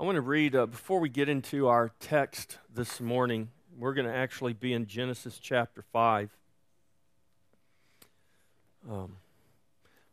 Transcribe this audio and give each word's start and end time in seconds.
I 0.00 0.04
want 0.04 0.14
to 0.14 0.22
read, 0.22 0.54
uh, 0.54 0.66
before 0.66 1.00
we 1.00 1.08
get 1.08 1.28
into 1.28 1.66
our 1.66 1.90
text 1.98 2.58
this 2.72 3.00
morning, 3.00 3.48
we're 3.76 3.94
going 3.94 4.06
to 4.06 4.14
actually 4.14 4.52
be 4.52 4.72
in 4.72 4.86
Genesis 4.86 5.40
chapter 5.42 5.82
5. 5.92 6.30
Um, 8.88 9.16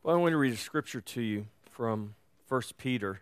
but 0.02 0.10
I 0.10 0.16
want 0.16 0.32
to 0.32 0.38
read 0.38 0.52
a 0.52 0.56
scripture 0.56 1.00
to 1.00 1.22
you 1.22 1.46
from 1.70 2.16
1 2.48 2.62
Peter. 2.78 3.20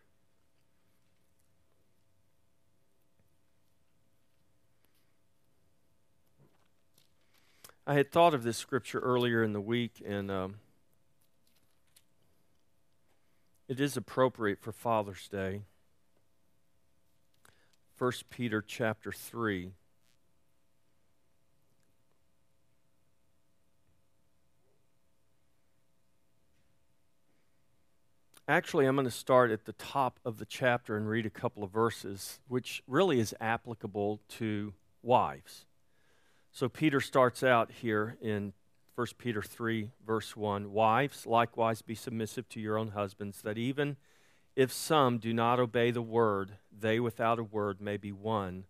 I 7.87 7.93
had 7.93 8.11
thought 8.11 8.33
of 8.33 8.43
this 8.43 8.57
scripture 8.57 9.01
earlier 9.01 9.43
in 9.43 9.53
the 9.53 9.61
week, 9.61 10.03
and 10.03 10.31
um, 10.31 10.55
it 13.69 13.79
is 13.81 13.99
appropriate 13.99 14.63
for 14.63 14.73
Father's 14.73 15.29
Day. 15.29 15.65
1 17.97 18.13
Peter 18.29 18.61
chapter 18.61 19.13
3. 19.13 19.71
Actually, 28.49 28.87
I'm 28.87 28.97
going 28.97 29.07
to 29.07 29.13
start 29.13 29.53
at 29.53 29.65
the 29.65 29.73
top 29.75 30.19
of 30.25 30.39
the 30.39 30.45
chapter 30.45 30.97
and 30.97 31.09
read 31.09 31.25
a 31.25 31.31
couple 31.31 31.63
of 31.63 31.71
verses, 31.71 32.41
which 32.49 32.83
really 32.89 33.21
is 33.21 33.33
applicable 33.41 34.21
to 34.31 34.75
wives. 35.01 35.65
So, 36.51 36.69
Peter 36.69 37.01
starts 37.01 37.45
out 37.45 37.71
here 37.71 38.17
in 38.21 38.53
1 38.97 39.07
Peter 39.19 39.41
3, 39.41 39.91
verse 40.05 40.37
1 40.37 40.73
Wives, 40.73 41.27
likewise 41.27 41.81
be 41.81 41.95
submissive 41.95 42.49
to 42.51 42.61
your 42.61 42.77
own 42.77 42.89
husbands, 42.89 43.41
that 43.43 43.57
even 43.57 43.97
if 44.57 44.73
some 44.73 45.19
do 45.19 45.33
not 45.33 45.59
obey 45.59 45.91
the 45.91 46.03
word, 46.03 46.59
they 46.71 47.01
without 47.01 47.39
a 47.39 47.45
word 47.45 47.81
may 47.81 47.97
be 47.97 48.13
won 48.13 48.65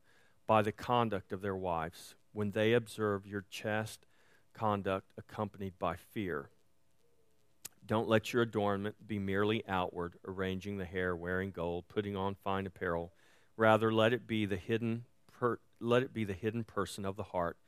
by 0.47 0.63
the 0.63 0.73
conduct 0.73 1.33
of 1.33 1.43
their 1.43 1.57
wives, 1.57 2.15
when 2.33 2.53
they 2.53 2.73
observe 2.73 3.27
your 3.27 3.45
chaste 3.51 4.07
conduct 4.55 5.07
accompanied 5.19 5.79
by 5.79 5.97
fear. 5.97 6.51
Don't 7.87 8.09
let 8.09 8.33
your 8.33 8.43
adornment 8.43 9.07
be 9.07 9.19
merely 9.19 9.63
outward, 9.69 10.15
arranging 10.27 10.79
the 10.79 10.87
hair, 10.87 11.15
wearing 11.15 11.51
gold, 11.51 11.85
putting 11.89 12.17
on 12.17 12.35
fine 12.35 12.67
apparel. 12.67 13.13
Rather, 13.57 13.93
let 13.93 14.15
it 14.15 14.27
be 14.27 14.47
the 14.47 14.57
hidden, 14.57 15.05
per, 15.39 15.59
let 15.81 16.03
it 16.03 16.15
be 16.15 16.25
the 16.25 16.33
hidden 16.33 16.65
person 16.65 17.05
of 17.05 17.17
the 17.17 17.25
heart, 17.25 17.59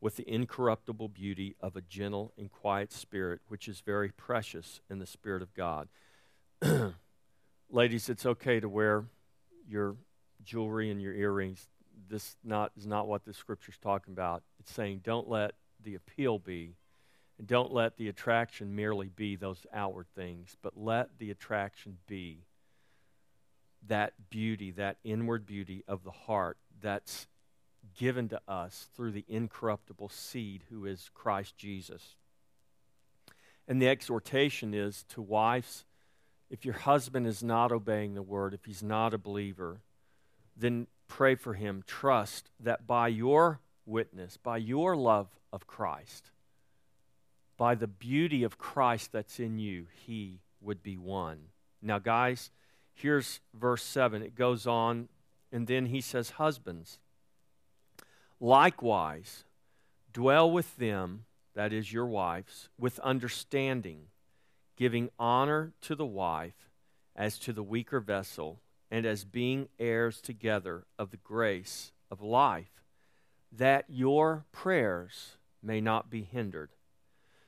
with 0.00 0.16
the 0.16 0.28
incorruptible 0.28 1.08
beauty 1.08 1.54
of 1.60 1.76
a 1.76 1.80
gentle 1.82 2.32
and 2.36 2.50
quiet 2.50 2.92
spirit, 2.92 3.40
which 3.46 3.68
is 3.68 3.80
very 3.80 4.10
precious 4.10 4.80
in 4.90 4.98
the 4.98 5.06
Spirit 5.06 5.42
of 5.42 5.54
God. 5.54 5.88
ladies, 7.72 8.08
it's 8.08 8.26
okay 8.26 8.60
to 8.60 8.68
wear 8.68 9.04
your 9.68 9.96
jewelry 10.42 10.90
and 10.90 11.00
your 11.00 11.14
earrings. 11.14 11.68
This 12.08 12.36
not, 12.42 12.72
is 12.76 12.86
not 12.86 13.06
what 13.06 13.24
the 13.24 13.32
scripture 13.32 13.70
is 13.70 13.78
talking 13.78 14.12
about. 14.12 14.42
It's 14.58 14.72
saying 14.72 15.02
don't 15.04 15.28
let 15.28 15.52
the 15.82 15.94
appeal 15.94 16.38
be, 16.38 16.74
and 17.38 17.46
don't 17.46 17.72
let 17.72 17.96
the 17.96 18.08
attraction 18.08 18.74
merely 18.74 19.08
be 19.08 19.36
those 19.36 19.66
outward 19.72 20.06
things, 20.14 20.56
but 20.62 20.76
let 20.76 21.18
the 21.18 21.30
attraction 21.30 21.98
be 22.06 22.44
that 23.88 24.12
beauty, 24.28 24.72
that 24.72 24.98
inward 25.04 25.46
beauty 25.46 25.84
of 25.88 26.04
the 26.04 26.10
heart 26.10 26.58
that's 26.80 27.26
given 27.96 28.28
to 28.28 28.40
us 28.46 28.88
through 28.94 29.12
the 29.12 29.24
incorruptible 29.28 30.08
seed 30.08 30.64
who 30.70 30.84
is 30.84 31.10
Christ 31.14 31.56
Jesus. 31.56 32.16
And 33.66 33.80
the 33.80 33.88
exhortation 33.88 34.74
is 34.74 35.04
to 35.10 35.22
wives 35.22 35.84
if 36.50 36.64
your 36.64 36.74
husband 36.74 37.26
is 37.26 37.42
not 37.42 37.70
obeying 37.70 38.14
the 38.14 38.22
word, 38.22 38.52
if 38.52 38.64
he's 38.64 38.82
not 38.82 39.14
a 39.14 39.18
believer, 39.18 39.80
then 40.56 40.88
pray 41.06 41.36
for 41.36 41.54
him. 41.54 41.82
Trust 41.86 42.50
that 42.58 42.86
by 42.86 43.08
your 43.08 43.60
witness, 43.86 44.36
by 44.36 44.56
your 44.56 44.96
love 44.96 45.28
of 45.52 45.66
Christ, 45.66 46.30
by 47.56 47.74
the 47.74 47.86
beauty 47.86 48.42
of 48.42 48.58
Christ 48.58 49.12
that's 49.12 49.38
in 49.38 49.58
you, 49.58 49.86
he 50.06 50.40
would 50.60 50.82
be 50.82 50.96
won. 50.96 51.38
Now, 51.80 51.98
guys, 51.98 52.50
here's 52.92 53.40
verse 53.54 53.82
7. 53.82 54.22
It 54.22 54.34
goes 54.34 54.66
on, 54.66 55.08
and 55.52 55.66
then 55.66 55.86
he 55.86 56.00
says, 56.00 56.30
Husbands, 56.30 56.98
likewise, 58.40 59.44
dwell 60.12 60.50
with 60.50 60.76
them, 60.76 61.24
that 61.54 61.72
is 61.72 61.92
your 61.92 62.06
wives, 62.06 62.68
with 62.78 62.98
understanding 63.00 64.06
giving 64.80 65.10
honor 65.18 65.74
to 65.82 65.94
the 65.94 66.06
wife 66.06 66.70
as 67.14 67.38
to 67.38 67.52
the 67.52 67.62
weaker 67.62 68.00
vessel, 68.00 68.62
and 68.90 69.04
as 69.04 69.24
being 69.26 69.68
heirs 69.78 70.22
together 70.22 70.86
of 70.98 71.10
the 71.10 71.18
grace 71.18 71.92
of 72.10 72.22
life, 72.22 72.82
that 73.52 73.84
your 73.90 74.46
prayers 74.52 75.36
may 75.62 75.82
not 75.82 76.08
be 76.08 76.22
hindered. 76.22 76.70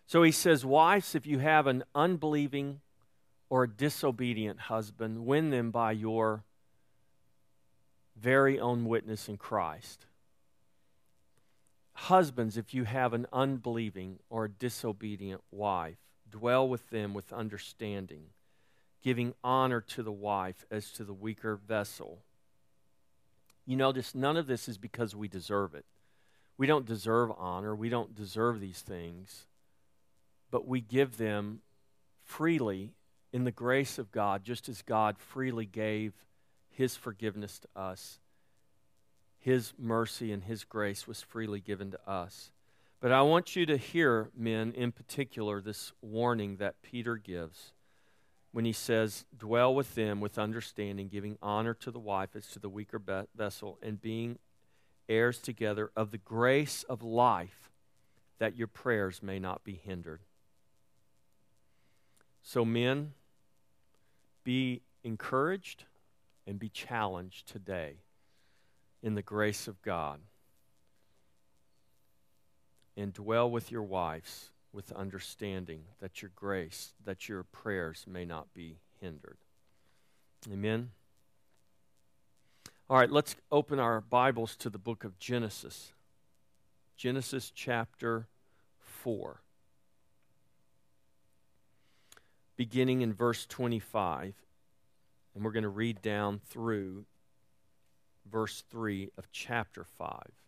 So 0.07 0.23
he 0.23 0.31
says, 0.31 0.63
Wives, 0.63 1.15
if 1.15 1.27
you 1.27 1.39
have 1.39 1.67
an 1.67 1.85
unbelieving 1.95 2.83
or 3.49 3.67
disobedient 3.67 4.61
husband, 4.61 5.25
win 5.25 5.49
them 5.49 5.71
by 5.71 5.93
your 5.93 6.45
very 8.15 8.61
own 8.61 8.85
witness 8.85 9.27
in 9.31 9.39
Christ. 9.39 10.05
Husbands, 11.95 12.59
if 12.59 12.75
you 12.75 12.85
have 12.85 13.15
an 13.15 13.27
unbelieving 13.33 14.19
or 14.29 14.45
a 14.45 14.51
disobedient 14.51 15.41
wife, 15.51 15.97
Dwell 16.33 16.69
with 16.69 16.91
them 16.91 17.15
with 17.15 17.33
understanding, 17.33 18.25
giving 19.03 19.35
honor 19.45 19.81
to 19.81 20.03
the 20.03 20.11
wife 20.11 20.65
as 20.71 20.91
to 20.93 21.05
the 21.05 21.15
weaker 21.15 21.55
vessel. 21.55 22.19
You 23.65 23.77
notice 23.77 24.15
none 24.15 24.37
of 24.37 24.49
this 24.49 24.69
is 24.69 24.79
because 24.79 25.15
we 25.15 25.29
deserve 25.29 25.75
it. 25.75 25.85
We 26.59 26.67
don't 26.67 26.87
deserve 26.87 27.31
honor, 27.39 27.75
we 27.75 27.89
don't 27.89 28.15
deserve 28.15 28.61
these 28.61 28.81
things, 28.81 29.47
but 30.51 30.67
we 30.67 30.81
give 30.81 31.17
them 31.17 31.61
freely 32.25 32.95
in 33.33 33.45
the 33.45 33.51
grace 33.51 33.99
of 33.99 34.13
God, 34.13 34.45
just 34.45 34.69
as 34.69 34.83
God 34.83 35.19
freely 35.19 35.65
gave 35.65 36.13
his 36.71 36.97
forgiveness 36.97 37.59
to 37.61 37.81
us. 37.81 38.19
His 39.39 39.73
mercy 39.79 40.31
and 40.33 40.45
his 40.45 40.65
grace 40.65 41.07
was 41.09 41.23
freely 41.23 41.61
given 41.61 41.91
to 41.91 42.09
us. 42.09 42.53
But 43.03 43.11
I 43.11 43.23
want 43.23 43.57
you 43.57 43.67
to 43.67 43.77
hear, 43.77 44.31
men, 44.33 44.73
in 44.77 44.93
particular, 44.93 45.61
this 45.61 45.93
warning 46.01 46.59
that 46.59 46.83
Peter 46.83 47.17
gives 47.17 47.73
when 48.53 48.65
he 48.65 48.73
says, 48.73 49.25
Dwell 49.37 49.75
with 49.75 49.97
them 49.97 50.21
with 50.21 50.39
understanding, 50.39 51.09
giving 51.09 51.37
honor 51.43 51.75
to 51.75 51.91
the 51.91 51.99
wife 51.99 52.37
as 52.37 52.47
to 52.51 52.61
the 52.61 52.69
weaker 52.69 53.01
be- 53.01 53.25
vessel, 53.35 53.77
and 53.83 54.01
being 54.01 54.39
heirs 55.09 55.39
together 55.39 55.91
of 55.97 56.13
the 56.13 56.19
grace 56.19 56.85
of 56.85 57.03
life, 57.03 57.73
that 58.39 58.55
your 58.55 58.69
prayers 58.69 59.21
may 59.21 59.41
not 59.41 59.65
be 59.65 59.75
hindered. 59.75 60.21
So, 62.41 62.65
men, 62.65 63.15
be 64.45 64.83
encouraged 65.03 65.87
and 66.47 66.57
be 66.57 66.69
challenged 66.69 67.49
today 67.49 67.97
in 69.03 69.17
the 69.17 69.23
grace 69.23 69.67
of 69.67 69.83
God 69.83 70.21
and 72.97 73.13
dwell 73.13 73.51
with 73.51 73.71
your 73.71 73.83
wives 73.83 74.51
with 74.73 74.93
understanding 74.93 75.83
that 76.01 76.23
your 76.23 76.31
grace, 76.35 76.93
that 77.05 77.29
your 77.29 77.43
prayers 77.43 78.05
may 78.09 78.25
not 78.25 78.53
be 78.55 78.79
hindered. 79.01 79.37
Amen. 80.51 80.91
All 82.89 82.99
right, 82.99 83.11
let's 83.11 83.37
open 83.51 83.79
our 83.79 84.01
Bibles 84.01 84.57
to 84.57 84.71
the 84.71 84.79
book 84.79 85.05
of 85.05 85.19
Genesis. 85.19 85.93
Genesis 86.97 87.53
chapter 87.55 88.27
4. 88.79 89.41
Beginning 92.57 93.03
in 93.03 93.13
verse 93.13 93.47
25. 93.47 94.35
And 95.35 95.45
we're 95.45 95.53
going 95.53 95.63
to 95.63 95.69
read 95.69 96.03
down 96.03 96.41
through 96.49 97.07
verse 98.31 98.63
3 98.71 99.11
of 99.17 99.31
chapter 99.33 99.85
5. 99.85 100.42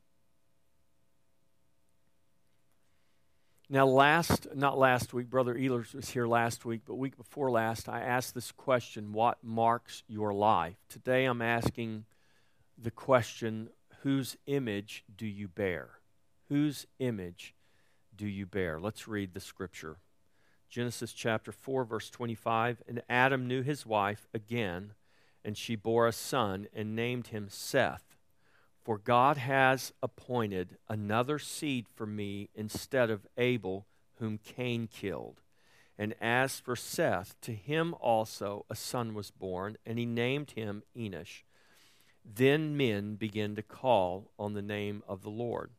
Now, 3.71 3.87
last, 3.87 4.49
not 4.55 4.79
last 4.79 5.15
week, 5.15 5.31
Brother 5.31 5.55
Ehlers 5.55 5.95
was 5.95 6.11
here 6.11 6.27
last 6.27 6.67
week, 6.67 6.83
but 6.85 6.97
week 6.97 7.17
before 7.17 7.51
last, 7.51 7.89
I 7.89 8.01
asked 8.01 8.35
this 8.35 8.53
question 8.53 9.13
what 9.13 9.39
marks 9.43 10.03
your 10.07 10.35
life? 10.35 10.77
Today, 10.91 11.25
I'm 11.25 11.41
asking 11.41 12.05
the 12.77 12.91
question 12.91 13.71
whose 14.03 14.37
image 14.47 15.03
do 15.17 15.27
you 15.27 15.49
bear? 15.49 15.93
Whose 16.51 16.87
image 16.99 17.55
do 18.15 18.27
you 18.27 18.45
bear? 18.45 18.79
Let's 18.79 19.09
read 19.09 19.33
the 19.33 19.41
scripture. 19.41 19.97
Genesis 20.69 21.15
chapter 21.15 21.51
4, 21.51 21.85
verse 21.85 22.11
25. 22.11 22.83
And 22.87 23.03
Adam 23.09 23.49
knew 23.49 23.63
his 23.63 23.87
wife 23.87 24.29
again, 24.35 24.93
and 25.43 25.57
she 25.57 25.75
bore 25.75 26.07
a 26.07 26.13
son 26.13 26.67
and 26.75 26.95
named 26.95 27.29
him 27.29 27.47
Seth. 27.49 28.04
For 28.85 28.99
God 28.99 29.39
has 29.39 29.93
appointed 30.03 30.77
another 30.89 31.39
seed 31.39 31.87
for 31.95 32.07
me 32.07 32.51
instead 32.55 33.09
of 33.09 33.27
Abel, 33.39 33.87
whom 34.19 34.39
Cain 34.39 34.87
killed. 34.87 35.41
And 35.97 36.15
as 36.21 36.61
for 36.61 36.77
Seth, 36.77 37.35
to 37.43 37.55
him 37.55 37.95
also 38.01 38.67
a 38.69 38.77
son 38.77 39.15
was 39.15 39.31
born, 39.31 39.79
and 39.87 39.99
he 39.99 40.05
named 40.05 40.51
him 40.51 40.83
Enosh. 40.95 41.43
Then 42.25 42.77
men 42.77 43.15
began 43.15 43.55
to 43.57 43.63
call 43.63 44.31
on 44.39 44.53
the 44.53 44.63
name 44.63 45.03
of 45.09 45.23
the 45.23 45.31
Lord. 45.31 45.71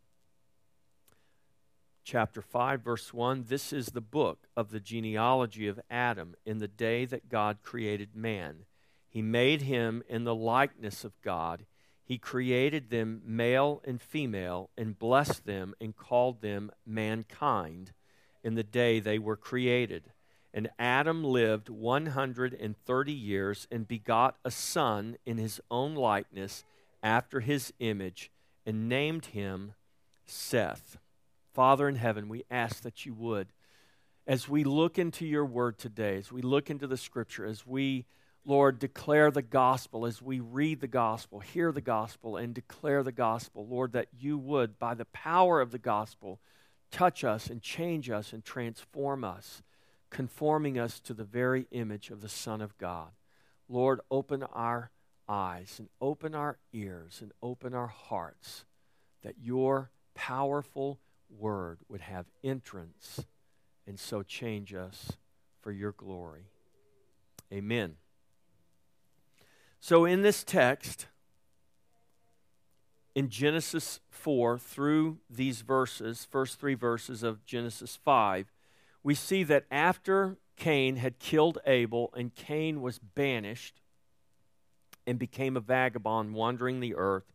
Chapter 2.03 2.41
5, 2.41 2.81
verse 2.81 3.13
1 3.13 3.45
This 3.47 3.73
is 3.73 3.87
the 3.87 4.01
book 4.01 4.47
of 4.55 4.71
the 4.71 4.79
genealogy 4.79 5.67
of 5.67 5.79
Adam 5.89 6.35
in 6.45 6.59
the 6.59 6.67
day 6.67 7.05
that 7.05 7.29
God 7.29 7.57
created 7.61 8.15
man. 8.15 8.65
He 9.09 9.21
made 9.21 9.63
him 9.63 10.03
in 10.07 10.23
the 10.23 10.35
likeness 10.35 11.03
of 11.03 11.19
God. 11.21 11.65
He 12.05 12.19
created 12.19 12.91
them 12.91 13.21
male 13.25 13.81
and 13.83 13.99
female, 13.99 14.69
and 14.77 14.97
blessed 14.97 15.45
them 15.45 15.73
and 15.81 15.95
called 15.95 16.41
them 16.41 16.71
mankind 16.85 17.91
in 18.43 18.53
the 18.53 18.63
day 18.63 18.99
they 18.99 19.17
were 19.17 19.35
created. 19.35 20.11
And 20.53 20.69
Adam 20.77 21.23
lived 21.23 21.67
130 21.67 23.11
years 23.11 23.67
and 23.71 23.87
begot 23.87 24.37
a 24.45 24.51
son 24.51 25.17
in 25.25 25.37
his 25.37 25.59
own 25.71 25.95
likeness 25.95 26.63
after 27.01 27.39
his 27.39 27.73
image 27.79 28.31
and 28.65 28.87
named 28.87 29.27
him 29.27 29.73
Seth. 30.25 30.97
Father 31.53 31.89
in 31.89 31.95
heaven, 31.95 32.29
we 32.29 32.43
ask 32.51 32.83
that 32.83 33.05
you 33.05 33.13
would, 33.15 33.47
as 34.27 34.47
we 34.47 34.63
look 34.63 34.99
into 34.99 35.25
your 35.25 35.45
word 35.45 35.77
today, 35.77 36.17
as 36.17 36.31
we 36.31 36.41
look 36.41 36.69
into 36.69 36.87
the 36.87 36.97
scripture, 36.97 37.45
as 37.45 37.65
we, 37.65 38.05
Lord, 38.45 38.77
declare 38.77 39.31
the 39.31 39.41
gospel, 39.41 40.05
as 40.05 40.21
we 40.21 40.39
read 40.39 40.79
the 40.79 40.87
gospel, 40.87 41.39
hear 41.39 41.71
the 41.71 41.81
gospel, 41.81 42.37
and 42.37 42.53
declare 42.53 43.01
the 43.01 43.11
gospel, 43.11 43.65
Lord, 43.67 43.93
that 43.93 44.09
you 44.17 44.37
would, 44.37 44.77
by 44.77 44.93
the 44.93 45.05
power 45.05 45.61
of 45.61 45.71
the 45.71 45.79
gospel, 45.79 46.39
touch 46.91 47.23
us 47.23 47.49
and 47.49 47.61
change 47.61 48.09
us 48.09 48.31
and 48.33 48.45
transform 48.45 49.23
us 49.23 49.63
conforming 50.15 50.79
us 50.79 51.01
to 51.01 51.13
the 51.13 51.25
very 51.25 51.67
image 51.71 52.09
of 52.09 52.21
the 52.21 52.29
Son 52.29 52.61
of 52.61 52.77
God. 52.77 53.09
Lord, 53.67 53.99
open 54.09 54.43
our 54.43 54.91
eyes 55.27 55.75
and 55.77 55.89
open 55.99 56.33
our 56.33 56.57
ears 56.71 57.19
and 57.21 57.33
open 57.41 57.73
our 57.73 57.87
hearts 57.87 58.63
that 59.23 59.35
your 59.41 59.91
powerful 60.13 60.99
word 61.29 61.79
would 61.89 61.99
have 61.99 62.27
entrance 62.45 63.25
and 63.85 63.99
so 63.99 64.23
change 64.23 64.73
us 64.73 65.11
for 65.61 65.73
your 65.73 65.91
glory. 65.91 66.45
Amen. 67.51 67.95
So, 69.87 70.03
in 70.03 70.23
this 70.23 70.43
text, 70.43 71.05
in 73.13 73.29
Genesis 73.29 73.99
4 74.09 74.57
through 74.57 75.19
these 75.29 75.61
verses, 75.61 76.25
first 76.25 76.59
three 76.59 76.73
verses 76.73 77.21
of 77.21 77.45
Genesis 77.45 77.95
5, 78.03 78.51
we 79.03 79.13
see 79.13 79.43
that 79.43 79.65
after 79.69 80.37
Cain 80.55 80.95
had 80.95 81.19
killed 81.19 81.59
Abel 81.67 82.11
and 82.17 82.33
Cain 82.33 82.81
was 82.81 82.97
banished 82.97 83.79
and 85.05 85.19
became 85.19 85.55
a 85.55 85.59
vagabond 85.59 86.33
wandering 86.33 86.79
the 86.79 86.95
earth, 86.95 87.31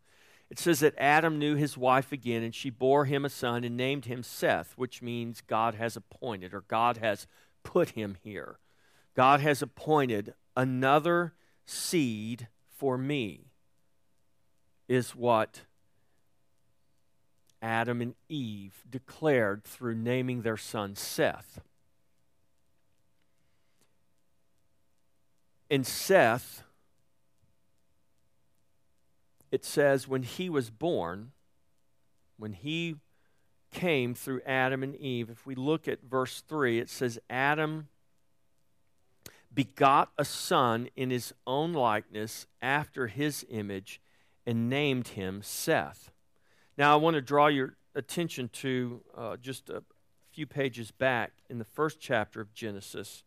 it 0.50 0.58
says 0.58 0.81
that 0.81 0.99
Adam 0.99 1.38
knew 1.38 1.55
his 1.55 1.79
wife 1.79 2.11
again 2.11 2.43
and 2.43 2.52
she 2.52 2.69
bore 2.69 3.05
him 3.05 3.25
a 3.25 3.31
son 3.31 3.62
and 3.62 3.76
named 3.76 4.06
him 4.06 4.25
Seth, 4.25 4.73
which 4.75 5.02
means 5.02 5.41
God 5.41 5.76
has 5.76 5.94
appointed 5.97 6.52
or 6.52 6.62
God 6.62 6.97
has 6.97 7.29
put 7.62 7.91
him 7.91 8.17
here. 8.25 8.58
God 9.14 9.38
has 9.38 9.62
appointed 9.62 10.35
another 10.56 11.35
seed 11.71 12.49
for 12.77 12.99
me, 12.99 13.53
is 14.89 15.15
what 15.15 15.63
Adam 17.63 18.01
and 18.01 18.15
Eve 18.29 18.83
declared 18.89 19.65
through 19.65 19.95
naming 19.95 20.43
their 20.43 20.57
son 20.57 20.97
Seth. 20.97 21.61
And 25.71 25.87
Seth, 25.87 26.65
it 29.53 29.65
says 29.65 30.09
when 30.09 30.25
he 30.25 30.51
was 30.51 30.71
born, 30.71 31.31
when 32.37 32.55
he 32.55 32.97
came 33.71 34.15
through 34.15 34.41
Adam 34.45 34.83
and 34.83 34.97
Eve, 34.97 35.31
if 35.31 35.47
we 35.47 35.55
look 35.55 35.87
at 35.87 36.03
verse 36.03 36.43
3, 36.49 36.81
it 36.81 36.91
says, 36.91 37.21
Adam 37.29 37.89
begot 39.52 40.11
a 40.17 40.25
son 40.25 40.88
in 40.97 41.11
his 41.11 41.32
own 41.47 41.73
likeness 41.73 42.47
after 42.62 43.08
his 43.08 43.44
image 43.50 44.00
and 44.47 44.70
named 44.70 45.08
him 45.08 45.41
Seth. 45.43 46.11
Now, 46.79 46.93
I 46.93 46.97
want 46.97 47.14
to 47.14 47.20
draw 47.20 47.49
your 47.49 47.76
attention 47.94 48.49
to 48.49 49.02
uh, 49.17 49.37
just 49.37 49.69
a 49.69 49.82
few 50.31 50.47
pages 50.47 50.91
back 50.91 51.32
in 51.49 51.58
the 51.58 51.64
first 51.64 52.00
chapter 52.00 52.41
of 52.41 52.55
Genesis. 52.55 53.25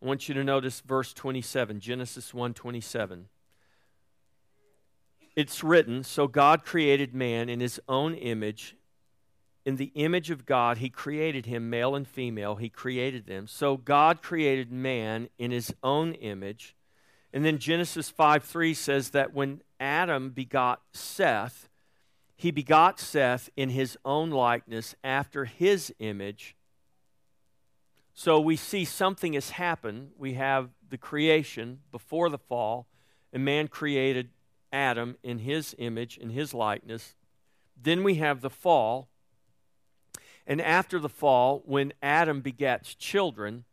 I 0.00 0.06
want 0.06 0.28
you 0.28 0.34
to 0.34 0.44
notice 0.44 0.80
verse 0.80 1.12
27, 1.12 1.80
Genesis 1.80 2.32
1:27. 2.32 3.28
It's 5.34 5.62
written, 5.62 6.02
"So 6.04 6.26
God 6.28 6.64
created 6.64 7.14
man 7.14 7.48
in 7.48 7.60
his 7.60 7.80
own 7.88 8.14
image, 8.14 8.76
in 9.68 9.76
the 9.76 9.92
image 9.94 10.30
of 10.30 10.46
God 10.46 10.78
he 10.78 10.88
created 10.88 11.44
him, 11.44 11.68
male 11.68 11.94
and 11.94 12.08
female, 12.08 12.54
he 12.54 12.70
created 12.70 13.26
them. 13.26 13.46
So 13.46 13.76
God 13.76 14.22
created 14.22 14.72
man 14.72 15.28
in 15.36 15.50
his 15.50 15.74
own 15.82 16.14
image." 16.14 16.74
And 17.34 17.44
then 17.44 17.58
Genesis 17.58 18.08
5 18.08 18.42
3 18.42 18.72
says 18.72 19.10
that 19.10 19.34
when 19.34 19.60
Adam 19.78 20.30
begot 20.30 20.80
Seth, 20.94 21.68
he 22.34 22.50
begot 22.50 22.98
Seth 22.98 23.50
in 23.56 23.68
his 23.68 23.98
own 24.06 24.30
likeness 24.30 24.94
after 25.04 25.44
his 25.44 25.94
image. 25.98 26.56
So 28.14 28.40
we 28.40 28.56
see 28.56 28.86
something 28.86 29.34
has 29.34 29.50
happened. 29.50 30.12
We 30.16 30.32
have 30.32 30.70
the 30.88 30.96
creation 30.96 31.82
before 31.92 32.30
the 32.30 32.38
fall, 32.38 32.86
and 33.34 33.44
man 33.44 33.68
created 33.68 34.30
Adam 34.72 35.18
in 35.22 35.40
his 35.40 35.74
image, 35.78 36.16
in 36.16 36.30
his 36.30 36.54
likeness. 36.54 37.16
Then 37.76 38.02
we 38.02 38.14
have 38.14 38.40
the 38.40 38.48
fall. 38.48 39.10
And 40.48 40.62
after 40.62 40.98
the 40.98 41.10
fall, 41.10 41.62
when 41.66 41.92
Adam 42.02 42.40
begets 42.40 42.94
children, 42.94 43.64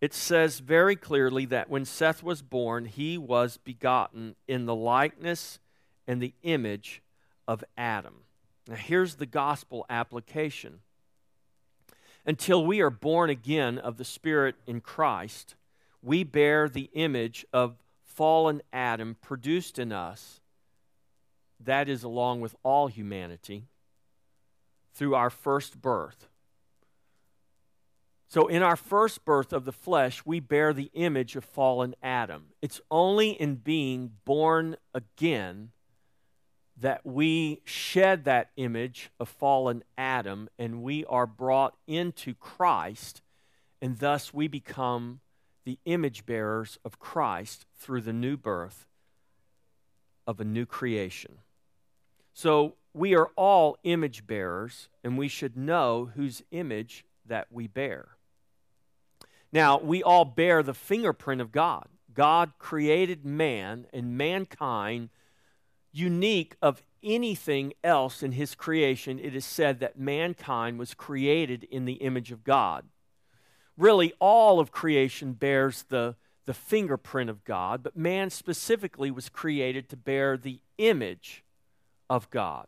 it 0.00 0.12
says 0.12 0.58
very 0.58 0.96
clearly 0.96 1.46
that 1.46 1.70
when 1.70 1.84
Seth 1.84 2.24
was 2.24 2.42
born, 2.42 2.86
he 2.86 3.16
was 3.16 3.56
begotten 3.56 4.34
in 4.48 4.66
the 4.66 4.74
likeness 4.74 5.60
and 6.08 6.20
the 6.20 6.34
image 6.42 7.02
of 7.46 7.62
Adam. 7.76 8.24
Now, 8.66 8.74
here's 8.74 9.14
the 9.14 9.26
gospel 9.26 9.86
application. 9.88 10.80
Until 12.26 12.66
we 12.66 12.80
are 12.80 12.90
born 12.90 13.30
again 13.30 13.78
of 13.78 13.96
the 13.96 14.04
Spirit 14.04 14.56
in 14.66 14.80
Christ, 14.80 15.54
we 16.02 16.24
bear 16.24 16.68
the 16.68 16.90
image 16.94 17.46
of 17.52 17.76
fallen 18.04 18.60
Adam 18.72 19.16
produced 19.22 19.78
in 19.78 19.92
us, 19.92 20.40
that 21.60 21.88
is, 21.88 22.02
along 22.02 22.40
with 22.40 22.56
all 22.64 22.88
humanity, 22.88 23.66
through 24.98 25.14
our 25.14 25.30
first 25.30 25.80
birth. 25.80 26.28
So, 28.26 28.48
in 28.48 28.62
our 28.62 28.76
first 28.76 29.24
birth 29.24 29.52
of 29.52 29.64
the 29.64 29.72
flesh, 29.72 30.26
we 30.26 30.40
bear 30.40 30.72
the 30.74 30.90
image 30.92 31.36
of 31.36 31.44
fallen 31.44 31.94
Adam. 32.02 32.46
It's 32.60 32.80
only 32.90 33.30
in 33.30 33.54
being 33.54 34.10
born 34.24 34.76
again 34.92 35.70
that 36.80 37.06
we 37.06 37.62
shed 37.64 38.24
that 38.24 38.50
image 38.56 39.10
of 39.18 39.28
fallen 39.28 39.82
Adam 39.96 40.48
and 40.58 40.82
we 40.82 41.04
are 41.06 41.26
brought 41.26 41.76
into 41.86 42.34
Christ, 42.34 43.22
and 43.80 43.98
thus 43.98 44.34
we 44.34 44.48
become 44.48 45.20
the 45.64 45.78
image 45.84 46.26
bearers 46.26 46.78
of 46.84 46.98
Christ 46.98 47.66
through 47.78 48.02
the 48.02 48.12
new 48.12 48.36
birth 48.36 48.86
of 50.26 50.40
a 50.40 50.44
new 50.44 50.66
creation. 50.66 51.38
So 52.34 52.74
we 52.94 53.14
are 53.14 53.30
all 53.36 53.76
image 53.84 54.26
bearers, 54.26 54.88
and 55.04 55.16
we 55.16 55.28
should 55.28 55.56
know 55.56 56.10
whose 56.14 56.42
image 56.50 57.04
that 57.26 57.46
we 57.50 57.66
bear. 57.66 58.08
Now, 59.52 59.78
we 59.78 60.02
all 60.02 60.24
bear 60.24 60.62
the 60.62 60.74
fingerprint 60.74 61.40
of 61.40 61.52
God. 61.52 61.88
God 62.12 62.52
created 62.58 63.24
man 63.24 63.86
and 63.92 64.18
mankind 64.18 65.10
unique 65.92 66.56
of 66.60 66.82
anything 67.02 67.72
else 67.84 68.22
in 68.22 68.32
his 68.32 68.54
creation, 68.54 69.18
it 69.18 69.34
is 69.34 69.44
said 69.44 69.80
that 69.80 69.98
mankind 69.98 70.78
was 70.78 70.94
created 70.94 71.64
in 71.64 71.84
the 71.84 71.94
image 71.94 72.32
of 72.32 72.44
God. 72.44 72.84
Really, 73.76 74.12
all 74.18 74.58
of 74.58 74.72
creation 74.72 75.34
bears 75.34 75.84
the, 75.88 76.16
the 76.46 76.54
fingerprint 76.54 77.30
of 77.30 77.44
God, 77.44 77.82
but 77.82 77.96
man 77.96 78.30
specifically 78.30 79.10
was 79.10 79.28
created 79.28 79.88
to 79.88 79.96
bear 79.96 80.36
the 80.36 80.60
image 80.78 81.44
of 82.10 82.28
God. 82.30 82.66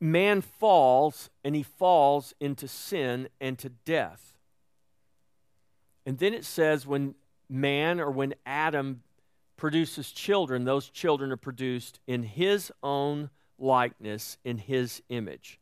Man 0.00 0.40
falls, 0.40 1.28
and 1.44 1.54
he 1.54 1.62
falls 1.62 2.34
into 2.40 2.66
sin 2.66 3.28
and 3.40 3.58
to 3.58 3.68
death. 3.68 4.38
And 6.06 6.18
then 6.18 6.32
it 6.32 6.44
says 6.44 6.86
when 6.86 7.14
man 7.48 8.00
or 8.00 8.10
when 8.10 8.34
Adam 8.46 9.02
produces 9.56 10.10
children, 10.10 10.64
those 10.64 10.88
children 10.88 11.30
are 11.30 11.36
produced 11.36 12.00
in 12.06 12.22
his 12.22 12.72
own 12.82 13.28
likeness, 13.58 14.38
in 14.42 14.56
his 14.56 15.02
image. 15.10 15.60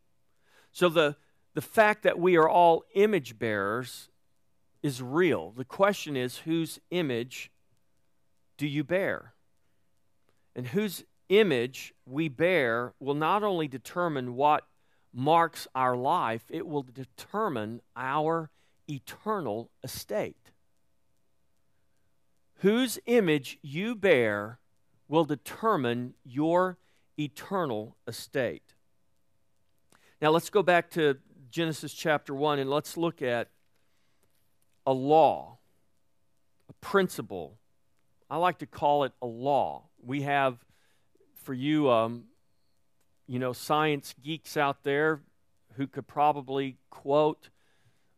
So 0.71 0.89
the, 0.89 1.17
the 1.55 1.61
fact 1.61 2.05
that 2.05 2.19
we 2.19 2.37
are 2.37 2.49
all 2.49 2.85
image 2.95 3.39
bearers 3.39 4.09
is 4.85 5.03
real. 5.03 5.51
The 5.51 5.65
question 5.65 6.17
is, 6.17 6.39
whose 6.39 6.79
image 6.91 7.51
do 8.57 8.69
you 8.69 8.85
bear? 8.85 9.35
and 10.59 10.67
whose 10.67 11.05
image 11.29 11.95
we 12.07 12.29
bear 12.29 12.95
will 13.01 13.15
not 13.15 13.43
only 13.43 13.69
determine 13.69 14.35
what 14.35 14.67
marks 15.13 15.67
our 15.75 15.97
life, 15.97 16.43
it 16.49 16.67
will 16.67 16.83
determine 16.83 17.81
our 17.97 18.51
eternal 18.89 19.71
estate. 19.83 20.53
Whose 22.61 22.99
image 23.07 23.59
you 23.63 23.95
bear 23.95 24.59
will 25.07 25.25
determine 25.25 26.15
your 26.25 26.79
eternal 27.19 27.97
estate. 28.07 28.75
Now 30.21 30.31
let's 30.31 30.51
go 30.51 30.63
back 30.63 30.91
to 30.91 31.19
Genesis 31.51 31.93
chapter 31.93 32.35
1 32.35 32.59
and 32.59 32.69
let's 32.69 32.97
look 32.97 33.23
at 33.23 33.49
a 34.87 34.93
law, 34.93 35.59
a 36.69 36.73
principle. 36.75 37.59
I 38.31 38.37
like 38.37 38.59
to 38.59 38.67
call 38.67 39.05
it 39.05 39.13
a 39.23 39.27
law. 39.27 39.85
We 40.03 40.23
have, 40.23 40.59
for 41.49 41.55
you, 41.55 41.91
um, 41.91 42.25
you 43.27 43.39
know, 43.39 43.55
science 43.55 44.15
geeks 44.23 44.55
out 44.59 44.85
there 44.85 45.23
who 45.77 45.87
could 45.87 46.07
probably 46.07 46.77
quote 46.91 47.49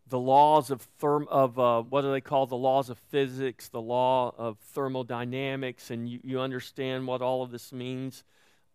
the 0.09 0.19
laws 0.19 0.73
of 0.73 0.85
therm 1.01 1.29
of 1.29 1.57
uh, 1.57 1.81
what 1.81 2.01
do 2.01 2.11
they 2.11 2.21
call 2.21 2.47
the 2.47 2.57
laws 2.57 2.91
of 2.91 2.99
physics, 2.99 3.69
the 3.69 3.81
law 3.81 4.35
of 4.37 4.59
thermodynamics, 4.59 5.93
and 5.93 6.09
you, 6.09 6.19
you 6.25 6.41
understand 6.41 7.07
what 7.07 7.23
all 7.23 7.45
of 7.45 7.53
this 7.53 7.73
means. 7.73 8.25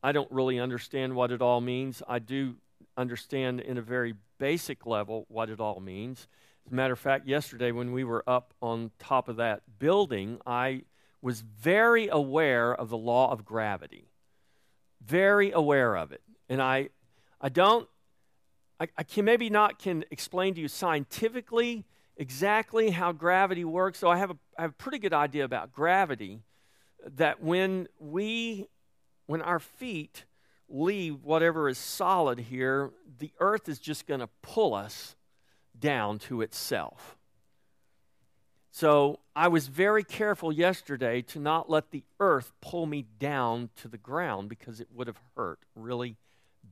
I 0.01 0.13
don't 0.13 0.31
really 0.31 0.57
understand 0.57 1.17
what 1.17 1.33
it 1.33 1.41
all 1.41 1.59
means. 1.59 2.01
I 2.07 2.19
do 2.19 2.55
understand 2.95 3.59
in 3.59 3.77
a 3.77 3.81
very 3.81 4.13
basic 4.37 4.85
level 4.85 5.25
what 5.27 5.49
it 5.49 5.59
all 5.59 5.81
means. 5.81 6.29
As 6.65 6.71
a 6.71 6.75
matter 6.75 6.93
of 6.93 6.99
fact, 6.99 7.27
yesterday 7.27 7.73
when 7.73 7.91
we 7.91 8.05
were 8.05 8.23
up 8.25 8.53
on 8.61 8.91
top 8.99 9.27
of 9.27 9.35
that 9.35 9.63
building, 9.79 10.39
I 10.47 10.83
was 11.21 11.41
very 11.41 12.07
aware 12.07 12.73
of 12.73 12.87
the 12.87 12.97
law 12.97 13.29
of 13.33 13.43
gravity. 13.43 14.07
Very 15.05 15.51
aware 15.51 15.95
of 15.95 16.11
it. 16.11 16.21
And 16.49 16.61
I 16.61 16.89
I 17.39 17.49
don't 17.49 17.87
I, 18.79 18.87
I 18.97 19.03
can 19.03 19.25
maybe 19.25 19.49
not 19.49 19.79
can 19.79 20.03
explain 20.11 20.53
to 20.55 20.61
you 20.61 20.67
scientifically 20.67 21.85
exactly 22.17 22.91
how 22.91 23.11
gravity 23.11 23.63
works. 23.63 23.99
So 23.99 24.09
I 24.09 24.17
have 24.17 24.31
a, 24.31 24.37
I 24.57 24.63
have 24.63 24.71
a 24.71 24.75
pretty 24.75 24.99
good 24.99 25.13
idea 25.13 25.45
about 25.45 25.71
gravity. 25.71 26.41
That 27.17 27.41
when 27.41 27.87
we, 27.99 28.67
when 29.27 29.41
our 29.41 29.59
feet 29.59 30.25
leave 30.67 31.23
whatever 31.23 31.69
is 31.69 31.77
solid 31.77 32.39
here, 32.39 32.91
the 33.19 33.31
earth 33.39 33.69
is 33.69 33.79
just 33.79 34.07
going 34.07 34.21
to 34.21 34.29
pull 34.41 34.73
us 34.73 35.15
down 35.77 36.19
to 36.19 36.41
itself. 36.41 37.17
So 38.75 39.19
I 39.33 39.47
was 39.47 39.69
very 39.69 40.03
careful 40.03 40.51
yesterday 40.51 41.21
to 41.21 41.39
not 41.39 41.69
let 41.69 41.91
the 41.91 42.03
earth 42.19 42.51
pull 42.59 42.85
me 42.85 43.05
down 43.19 43.69
to 43.77 43.87
the 43.87 43.97
ground 43.97 44.49
because 44.49 44.81
it 44.81 44.89
would 44.93 45.07
have 45.07 45.21
hurt 45.37 45.59
really 45.77 46.17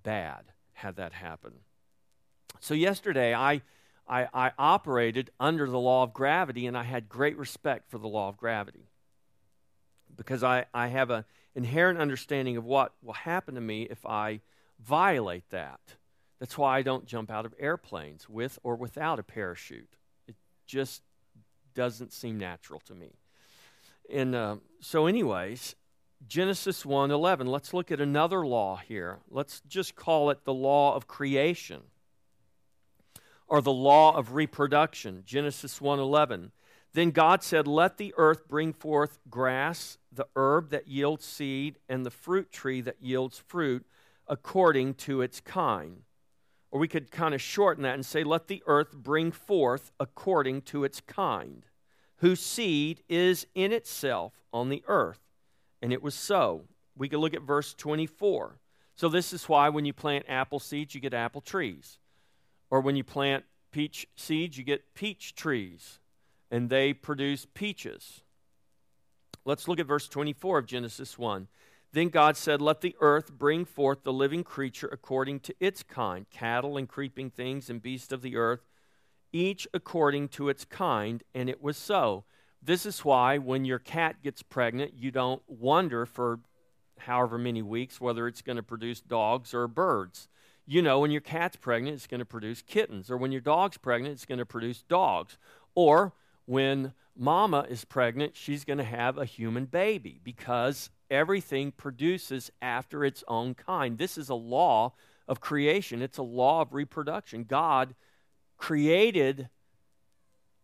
bad 0.03 0.51
had 0.73 0.97
that 0.97 1.13
happened. 1.13 1.61
So 2.59 2.73
yesterday, 2.73 3.33
I, 3.33 3.61
I, 4.05 4.27
I 4.33 4.51
operated 4.59 5.31
under 5.39 5.65
the 5.65 5.79
law 5.79 6.03
of 6.03 6.13
gravity, 6.13 6.67
and 6.67 6.77
I 6.77 6.83
had 6.83 7.07
great 7.07 7.37
respect 7.37 7.89
for 7.89 7.99
the 7.99 8.09
law 8.09 8.27
of 8.27 8.35
gravity 8.35 8.89
because 10.13 10.43
I, 10.43 10.65
I 10.73 10.87
have 10.87 11.09
an 11.09 11.23
inherent 11.55 11.99
understanding 11.99 12.57
of 12.57 12.65
what 12.65 12.91
will 13.01 13.13
happen 13.13 13.55
to 13.55 13.61
me 13.61 13.83
if 13.83 14.05
I 14.05 14.41
violate 14.77 15.49
that. 15.51 15.79
That's 16.41 16.57
why 16.57 16.77
I 16.77 16.81
don't 16.81 17.05
jump 17.05 17.31
out 17.31 17.45
of 17.45 17.55
airplanes 17.57 18.27
with 18.27 18.59
or 18.61 18.75
without 18.75 19.19
a 19.19 19.23
parachute. 19.23 19.95
It 20.27 20.35
just 20.67 21.01
doesn't 21.73 22.13
seem 22.13 22.37
natural 22.37 22.79
to 22.81 22.95
me. 22.95 23.11
And 24.11 24.35
uh, 24.35 24.57
so, 24.79 25.07
anyways, 25.07 25.75
Genesis 26.27 26.83
1:11. 26.83 27.47
Let's 27.47 27.73
look 27.73 27.91
at 27.91 27.99
another 27.99 28.45
law 28.45 28.77
here. 28.77 29.19
Let's 29.29 29.61
just 29.61 29.95
call 29.95 30.29
it 30.29 30.45
the 30.45 30.53
law 30.53 30.95
of 30.95 31.07
creation 31.07 31.83
or 33.47 33.61
the 33.61 33.73
law 33.73 34.15
of 34.15 34.33
reproduction. 34.33 35.23
Genesis 35.25 35.79
1:11. 35.79 36.51
Then 36.93 37.11
God 37.11 37.43
said, 37.43 37.67
"Let 37.67 37.97
the 37.97 38.13
earth 38.17 38.47
bring 38.47 38.71
forth 38.71 39.19
grass, 39.29 39.97
the 40.11 40.27
herb 40.35 40.69
that 40.69 40.87
yields 40.87 41.25
seed, 41.25 41.79
and 41.89 42.05
the 42.05 42.11
fruit 42.11 42.51
tree 42.51 42.81
that 42.81 43.01
yields 43.01 43.39
fruit 43.39 43.85
according 44.27 44.93
to 44.95 45.21
its 45.21 45.41
kind." 45.41 46.03
Or 46.73 46.79
we 46.79 46.87
could 46.87 47.11
kind 47.11 47.35
of 47.35 47.41
shorten 47.41 47.83
that 47.83 47.93
and 47.93 48.03
say, 48.03 48.23
"Let 48.23 48.47
the 48.47 48.63
earth 48.65 48.93
bring 48.93 49.31
forth 49.31 49.91
according 49.99 50.63
to 50.63 50.83
its 50.83 51.01
kind, 51.01 51.67
whose 52.17 52.39
seed 52.39 53.03
is 53.07 53.45
in 53.53 53.71
itself 53.71 54.43
on 54.51 54.69
the 54.69 54.83
earth." 54.87 55.19
And 55.83 55.93
it 55.93 56.01
was 56.01 56.15
so. 56.15 56.67
We 56.95 57.07
could 57.07 57.19
look 57.19 57.35
at 57.35 57.43
verse 57.43 57.75
24. 57.75 58.59
So 58.95 59.07
this 59.07 59.33
is 59.33 59.47
why 59.47 59.69
when 59.69 59.85
you 59.85 59.93
plant 59.93 60.25
apple 60.27 60.59
seeds, 60.59 60.95
you 60.95 60.99
get 60.99 61.13
apple 61.13 61.41
trees. 61.41 61.99
Or 62.71 62.81
when 62.81 62.95
you 62.95 63.03
plant 63.03 63.45
peach 63.69 64.07
seeds, 64.15 64.57
you 64.57 64.63
get 64.63 64.95
peach 64.95 65.35
trees, 65.35 65.99
and 66.49 66.71
they 66.71 66.91
produce 66.91 67.45
peaches. 67.53 68.23
Let's 69.45 69.67
look 69.67 69.79
at 69.79 69.85
verse 69.85 70.07
24 70.07 70.57
of 70.57 70.65
Genesis 70.65 71.19
1. 71.19 71.49
Then 71.93 72.09
God 72.09 72.35
said, 72.35 72.61
Let 72.61 72.81
the 72.81 72.95
earth 72.99 73.31
bring 73.31 73.65
forth 73.65 74.03
the 74.03 74.13
living 74.13 74.43
creature 74.43 74.89
according 74.91 75.39
to 75.41 75.55
its 75.59 75.83
kind 75.83 76.29
cattle 76.29 76.77
and 76.77 76.89
creeping 76.89 77.29
things 77.29 77.69
and 77.69 77.81
beasts 77.81 78.11
of 78.11 78.21
the 78.21 78.35
earth, 78.35 78.65
each 79.31 79.67
according 79.73 80.29
to 80.29 80.49
its 80.49 80.65
kind. 80.65 81.23
And 81.33 81.49
it 81.49 81.61
was 81.61 81.77
so. 81.77 82.25
This 82.61 82.85
is 82.85 83.05
why 83.05 83.37
when 83.37 83.65
your 83.65 83.79
cat 83.79 84.21
gets 84.21 84.41
pregnant, 84.41 84.93
you 84.95 85.11
don't 85.11 85.41
wonder 85.47 86.05
for 86.05 86.39
however 86.99 87.37
many 87.37 87.61
weeks 87.61 88.01
whether 88.01 88.27
it's 88.27 88.41
going 88.41 88.55
to 88.55 88.63
produce 88.63 89.01
dogs 89.01 89.53
or 89.53 89.67
birds 89.67 90.27
you 90.65 90.81
know 90.81 90.99
when 90.99 91.11
your 91.11 91.21
cat's 91.21 91.55
pregnant, 91.55 91.95
it's 91.95 92.07
going 92.07 92.19
to 92.19 92.25
produce 92.25 92.61
kittens. 92.61 93.11
Or 93.11 93.17
when 93.17 93.31
your 93.31 93.41
dog's 93.41 93.77
pregnant, 93.77 94.13
it's 94.13 94.25
going 94.25 94.39
to 94.39 94.45
produce 94.45 94.81
dogs. 94.81 95.37
Or 95.75 96.13
when 96.45 96.93
mama 97.15 97.65
is 97.69 97.85
pregnant, 97.85 98.35
she's 98.35 98.63
going 98.63 98.77
to 98.77 98.83
have 98.83 99.17
a 99.17 99.25
human 99.25 99.65
baby 99.65 100.19
because 100.23 100.89
everything 101.13 101.71
produces 101.71 102.51
after 102.61 103.05
its 103.05 103.23
own 103.27 103.53
kind. 103.53 103.97
This 103.97 104.17
is 104.17 104.29
a 104.29 104.35
law 104.35 104.93
of 105.27 105.39
creation, 105.39 106.01
it's 106.01 106.17
a 106.17 106.23
law 106.23 106.61
of 106.61 106.73
reproduction. 106.73 107.45
God 107.45 107.95
created 108.57 109.49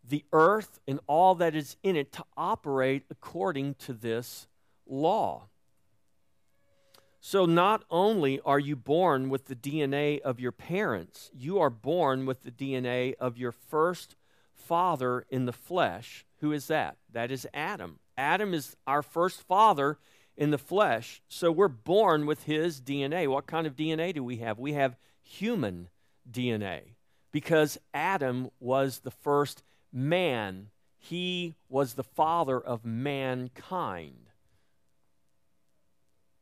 the 0.03 0.25
earth 0.33 0.79
and 0.87 0.99
all 1.07 1.35
that 1.35 1.55
is 1.55 1.77
in 1.83 1.95
it 1.95 2.11
to 2.13 2.25
operate 2.35 3.03
according 3.09 3.75
to 3.75 3.93
this 3.93 4.47
law. 4.87 5.47
So, 7.21 7.45
not 7.45 7.83
only 7.91 8.39
are 8.45 8.59
you 8.59 8.75
born 8.75 9.29
with 9.29 9.45
the 9.45 9.55
DNA 9.55 10.21
of 10.21 10.39
your 10.39 10.53
parents, 10.53 11.29
you 11.33 11.59
are 11.59 11.69
born 11.69 12.25
with 12.25 12.43
the 12.43 12.51
DNA 12.51 13.13
of 13.19 13.37
your 13.37 13.51
first 13.51 14.15
father 14.53 15.25
in 15.29 15.45
the 15.45 15.53
flesh. 15.53 16.25
Who 16.39 16.53
is 16.53 16.67
that? 16.67 16.97
That 17.11 17.29
is 17.29 17.45
Adam. 17.53 17.99
Adam 18.17 18.53
is 18.53 18.77
our 18.87 19.01
first 19.01 19.41
father 19.41 19.97
in 20.39 20.49
the 20.49 20.57
flesh. 20.57 21.21
So, 21.27 21.51
we're 21.51 21.67
born 21.67 22.25
with 22.25 22.45
his 22.45 22.81
DNA. 22.81 23.27
What 23.27 23.45
kind 23.45 23.67
of 23.67 23.75
DNA 23.75 24.11
do 24.11 24.23
we 24.23 24.37
have? 24.37 24.57
We 24.57 24.73
have 24.73 24.97
human 25.21 25.89
DNA 26.29 26.95
because 27.31 27.77
Adam 27.93 28.49
was 28.59 28.99
the 28.99 29.11
first 29.11 29.63
man, 29.93 30.69
he 30.97 31.55
was 31.67 31.93
the 31.93 32.03
father 32.03 32.59
of 32.59 32.85
mankind. 32.85 34.29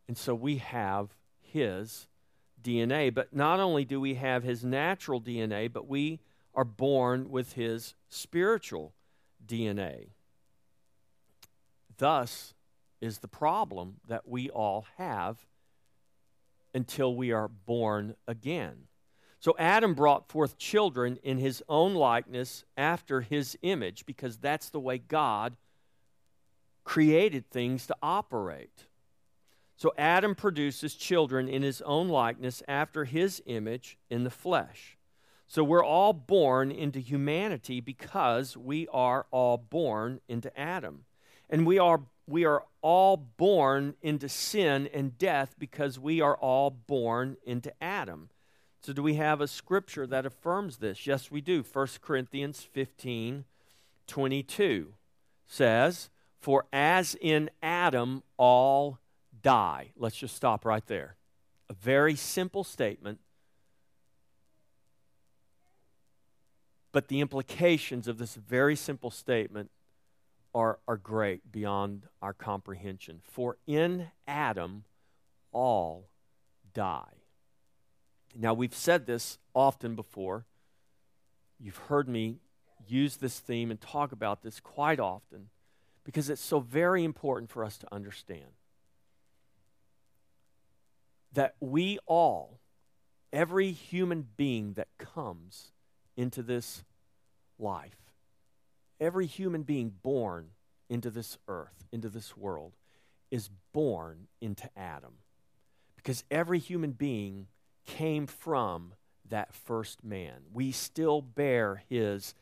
And 0.08 0.18
so 0.18 0.34
we 0.34 0.58
have 0.58 1.10
his 1.42 2.08
DNA. 2.62 3.14
But 3.14 3.36
not 3.36 3.60
only 3.60 3.86
do 3.86 4.00
we 4.00 4.16
have 4.16 4.44
his 4.44 4.64
natural 4.64 5.22
DNA, 5.22 5.72
but 5.72 5.88
we 5.88 6.20
are 6.56 6.64
born 6.64 7.30
with 7.30 7.54
his 7.54 7.94
spiritual 8.10 8.94
DNA. 9.46 10.10
Thus 11.98 12.54
is 13.02 13.20
the 13.20 13.28
problem 13.28 13.96
that 14.08 14.28
we 14.28 14.50
all 14.50 14.86
have 14.98 15.46
until 16.74 17.16
we 17.16 17.32
are 17.32 17.48
born 17.48 18.16
again. 18.28 18.88
So 19.40 19.56
Adam 19.60 19.94
brought 19.94 20.30
forth 20.30 20.58
children 20.58 21.20
in 21.24 21.38
his 21.38 21.64
own 21.70 21.94
likeness 21.94 22.66
after 22.76 23.22
his 23.22 23.58
image 23.62 24.06
because 24.06 24.38
that's 24.38 24.70
the 24.70 24.80
way 24.80 24.98
God 24.98 25.56
created 26.84 27.50
things 27.50 27.86
to 27.88 27.96
operate. 28.02 28.86
So 29.76 29.94
Adam 29.98 30.34
produces 30.34 30.96
children 30.96 31.48
in 31.48 31.62
his 31.62 31.82
own 31.84 32.08
likeness 32.10 32.64
after 32.68 33.06
his 33.06 33.44
image 33.46 33.98
in 34.10 34.24
the 34.24 34.32
flesh. 34.32 34.98
So 35.46 35.64
we're 35.64 35.86
all 35.86 36.14
born 36.14 36.72
into 36.72 37.00
humanity 37.00 37.80
because 37.80 38.58
we 38.58 38.88
are 38.92 39.28
all 39.30 39.58
born 39.58 40.20
into 40.28 40.58
Adam. 40.60 41.06
And 41.50 41.66
we 41.66 41.78
are 41.78 42.02
we 42.28 42.46
are 42.46 42.64
all 42.82 43.18
born 43.18 43.96
into 44.02 44.28
sin 44.28 44.90
and 44.94 45.18
death 45.18 45.56
because 45.58 45.98
we 45.98 46.20
are 46.22 46.36
all 46.36 46.70
born 46.70 47.38
into 47.46 47.72
Adam. 47.82 48.30
So 48.82 48.94
do 48.94 49.02
we 49.02 49.16
have 49.16 49.42
a 49.42 49.48
scripture 49.48 50.06
that 50.08 50.26
affirms 50.26 50.78
this? 50.78 51.08
Yes, 51.08 51.32
we 51.32 51.42
do. 51.42 51.64
1 51.64 51.88
Corinthians 52.02 52.62
15 52.64 53.46
22 54.08 54.94
says, 55.46 56.10
For 56.40 56.66
as 56.72 57.16
in 57.20 57.50
Adam 57.62 58.24
all 58.38 59.00
die. 59.42 59.92
Let's 59.98 60.16
just 60.16 60.36
stop 60.36 60.64
right 60.64 60.86
there. 60.88 61.16
A 61.70 61.74
very 61.74 62.16
simple 62.16 62.64
statement, 62.64 63.20
but 66.94 67.10
the 67.10 67.20
implications 67.20 68.08
of 68.08 68.18
this 68.18 68.36
very 68.36 68.78
simple 68.78 69.12
statement 69.12 69.70
are, 70.58 70.80
are 70.88 70.98
great 70.98 71.52
beyond 71.52 72.08
our 72.20 72.34
comprehension. 72.34 73.20
For 73.24 73.58
in 73.68 74.08
Adam, 74.28 74.86
all 75.52 76.10
die. 76.74 77.14
Now, 78.36 78.56
we've 78.56 78.74
said 78.74 79.06
this 79.06 79.38
often 79.54 79.94
before. 79.96 80.46
You've 81.60 81.78
heard 81.78 82.10
me 82.10 82.40
use 82.88 83.18
this 83.18 83.40
theme 83.40 83.70
and 83.70 83.80
talk 83.80 84.12
about 84.12 84.42
this 84.42 84.60
quite 84.60 85.00
often 85.00 85.50
because 86.04 86.28
it's 86.28 86.42
so 86.42 86.60
very 86.60 87.04
important 87.04 87.52
for 87.52 87.64
us 87.64 87.78
to 87.78 87.94
understand 87.94 88.50
that 91.34 91.56
we 91.60 92.00
all, 92.08 92.60
every 93.32 93.72
human 93.72 94.28
being 94.38 94.74
that 94.74 94.88
comes 94.98 95.72
into 96.16 96.42
this 96.42 96.84
life, 97.60 98.07
every 99.00 99.26
human 99.26 99.64
being 99.64 99.94
born 100.02 100.50
into 100.90 101.10
this 101.10 101.38
earth, 101.48 101.86
into 101.92 102.10
this 102.10 102.36
world, 102.38 102.74
is 103.32 103.50
born 103.74 104.28
into 104.42 104.70
Adam. 104.78 105.14
Because 105.96 106.24
every 106.32 106.60
human 106.60 106.92
being 106.92 107.48
came 107.86 108.28
from 108.28 108.94
that 109.30 109.54
first 109.54 110.04
man. 110.04 110.44
We 110.54 110.72
still 110.72 111.22
bear 111.22 111.84
his 111.90 112.34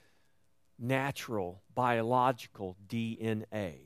natural, 0.78 1.62
biological 1.74 2.76
DNA. 2.88 3.78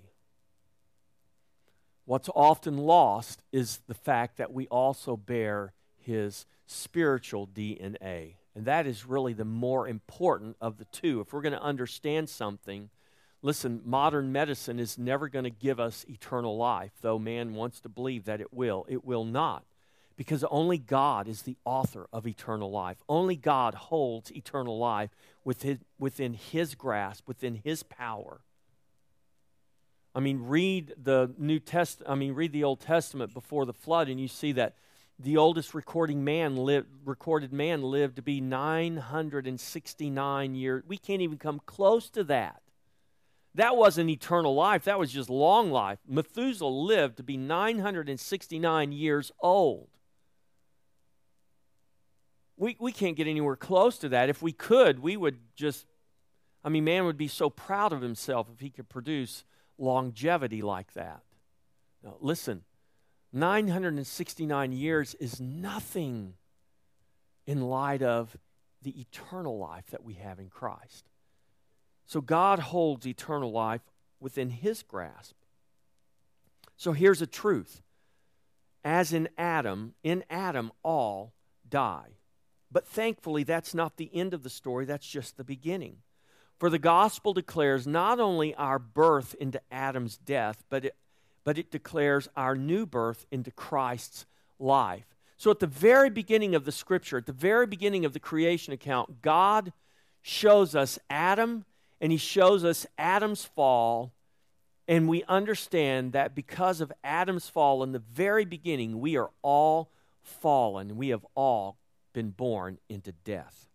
What's 2.05 2.29
often 2.35 2.77
lost 2.77 3.43
is 3.51 3.81
the 3.87 3.93
fact 3.93 4.37
that 4.37 4.51
we 4.51 4.67
also 4.67 5.15
bear 5.15 5.73
his 5.95 6.45
spiritual 6.65 7.47
DNA. 7.47 8.38
And 8.59 8.67
that 8.67 8.85
is 8.85 9.05
really 9.05 9.31
the 9.31 9.45
more 9.45 9.87
important 9.87 10.57
of 10.59 10.79
the 10.79 10.85
two. 10.91 11.21
If 11.21 11.31
we're 11.31 11.39
going 11.39 11.53
to 11.53 11.61
understand 11.61 12.27
something, 12.27 12.89
listen, 13.41 13.79
modern 13.85 14.33
medicine 14.33 14.81
is 14.81 14.97
never 14.97 15.29
going 15.29 15.45
to 15.45 15.49
give 15.49 15.79
us 15.79 16.05
eternal 16.09 16.57
life, 16.57 16.91
though 16.99 17.17
man 17.17 17.53
wants 17.53 17.79
to 17.79 17.87
believe 17.87 18.25
that 18.25 18.41
it 18.41 18.53
will. 18.53 18.85
It 18.89 19.05
will 19.05 19.23
not 19.23 19.63
because 20.17 20.43
only 20.51 20.77
God 20.77 21.29
is 21.29 21.43
the 21.43 21.55
author 21.63 22.09
of 22.11 22.27
eternal 22.27 22.69
life. 22.69 22.97
Only 23.07 23.37
God 23.37 23.75
holds 23.75 24.29
eternal 24.29 24.77
life 24.77 25.11
within, 25.45 25.79
within 25.97 26.33
His 26.33 26.75
grasp, 26.75 27.29
within 27.29 27.61
His 27.63 27.83
power. 27.83 28.41
I 30.13 30.19
mean, 30.19 30.47
read 30.47 30.95
the 31.01 31.33
New 31.37 31.61
Test. 31.61 32.01
I 32.05 32.15
mean, 32.15 32.33
read 32.33 32.51
the 32.51 32.65
Old 32.65 32.81
Testament 32.81 33.33
before 33.33 33.65
the 33.65 33.71
flood, 33.71 34.09
and 34.09 34.19
you 34.19 34.27
see 34.27 34.51
that 34.51 34.75
the 35.19 35.35
oldest 35.35 35.73
recording 35.73 36.23
man 36.23 36.55
lived, 36.55 36.87
recorded 37.03 37.51
man 37.51 37.81
lived 37.81 38.15
to 38.15 38.21
be 38.21 38.39
969 38.39 40.55
years. 40.55 40.83
We 40.87 40.97
can't 40.97 41.21
even 41.21 41.37
come 41.37 41.59
close 41.65 42.09
to 42.11 42.23
that. 42.25 42.61
That 43.55 43.75
wasn't 43.75 44.09
eternal 44.09 44.55
life. 44.55 44.85
That 44.85 44.97
was 44.97 45.11
just 45.11 45.29
long 45.29 45.71
life. 45.71 45.99
Methuselah 46.07 46.69
lived 46.69 47.17
to 47.17 47.23
be 47.23 47.35
969 47.35 48.93
years 48.93 49.33
old. 49.41 49.89
We, 52.55 52.77
we 52.79 52.93
can't 52.93 53.17
get 53.17 53.27
anywhere 53.27 53.57
close 53.57 53.97
to 53.99 54.09
that. 54.09 54.29
If 54.29 54.41
we 54.41 54.53
could, 54.53 54.99
we 54.99 55.17
would 55.17 55.39
just, 55.55 55.85
I 56.63 56.69
mean, 56.69 56.85
man 56.85 57.03
would 57.05 57.17
be 57.17 57.27
so 57.27 57.49
proud 57.49 57.91
of 57.91 58.01
himself 58.01 58.47
if 58.53 58.61
he 58.61 58.69
could 58.69 58.87
produce 58.87 59.43
longevity 59.77 60.61
like 60.61 60.93
that. 60.93 61.23
Now, 62.03 62.15
listen, 62.21 62.63
969 63.31 64.71
years 64.71 65.15
is 65.15 65.39
nothing 65.39 66.33
in 67.45 67.61
light 67.61 68.01
of 68.01 68.37
the 68.81 68.99
eternal 68.99 69.57
life 69.57 69.87
that 69.91 70.03
we 70.03 70.15
have 70.15 70.39
in 70.39 70.49
Christ. 70.49 71.09
So 72.05 72.21
God 72.21 72.59
holds 72.59 73.05
eternal 73.05 73.51
life 73.51 73.81
within 74.19 74.49
his 74.49 74.81
grasp. 74.81 75.35
So 76.75 76.93
here's 76.93 77.21
a 77.21 77.27
truth. 77.27 77.81
As 78.83 79.13
in 79.13 79.29
Adam, 79.37 79.93
in 80.03 80.23
Adam 80.29 80.71
all 80.81 81.33
die. 81.67 82.17
But 82.71 82.87
thankfully, 82.87 83.43
that's 83.43 83.73
not 83.73 83.97
the 83.97 84.09
end 84.13 84.33
of 84.33 84.43
the 84.43 84.49
story, 84.49 84.85
that's 84.85 85.07
just 85.07 85.37
the 85.37 85.43
beginning. 85.43 85.97
For 86.59 86.69
the 86.69 86.79
gospel 86.79 87.33
declares 87.33 87.87
not 87.87 88.19
only 88.19 88.53
our 88.55 88.79
birth 88.79 89.35
into 89.39 89.61
Adam's 89.71 90.17
death, 90.17 90.63
but 90.69 90.85
it, 90.85 90.95
but 91.43 91.57
it 91.57 91.71
declares 91.71 92.27
our 92.35 92.55
new 92.55 92.85
birth 92.85 93.25
into 93.31 93.51
Christ's 93.51 94.25
life. 94.59 95.05
So, 95.37 95.51
at 95.51 95.59
the 95.59 95.67
very 95.67 96.09
beginning 96.09 96.53
of 96.53 96.65
the 96.65 96.71
scripture, 96.71 97.17
at 97.17 97.25
the 97.25 97.31
very 97.31 97.65
beginning 97.65 98.03
of 98.03 98.13
the 98.13 98.19
creation 98.19 98.73
account, 98.73 99.21
God 99.21 99.71
shows 100.21 100.75
us 100.75 100.99
Adam 101.09 101.65
and 102.01 102.11
he 102.11 102.17
shows 102.17 102.65
us 102.65 102.85
Adam's 102.97 103.45
fall. 103.45 104.13
And 104.87 105.07
we 105.07 105.23
understand 105.27 106.13
that 106.13 106.35
because 106.35 106.81
of 106.81 106.91
Adam's 107.03 107.47
fall 107.47 107.83
in 107.83 107.91
the 107.91 107.99
very 107.99 108.43
beginning, 108.43 108.99
we 108.99 109.17
are 109.17 109.29
all 109.41 109.91
fallen. 110.21 110.97
We 110.97 111.09
have 111.09 111.25
all 111.35 111.77
been 112.11 112.31
born 112.31 112.79
into 112.89 113.11
death. 113.11 113.68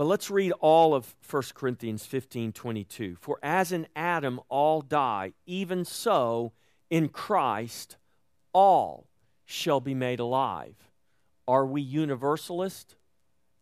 But 0.00 0.06
let's 0.06 0.30
read 0.30 0.52
all 0.60 0.94
of 0.94 1.14
1 1.28 1.42
Corinthians 1.52 2.06
15 2.06 2.52
22. 2.52 3.16
For 3.20 3.38
as 3.42 3.70
in 3.70 3.86
Adam 3.94 4.40
all 4.48 4.80
die, 4.80 5.34
even 5.44 5.84
so 5.84 6.54
in 6.88 7.10
Christ 7.10 7.98
all 8.54 9.08
shall 9.44 9.78
be 9.78 9.92
made 9.92 10.18
alive. 10.18 10.74
Are 11.46 11.66
we 11.66 11.82
universalist? 11.82 12.96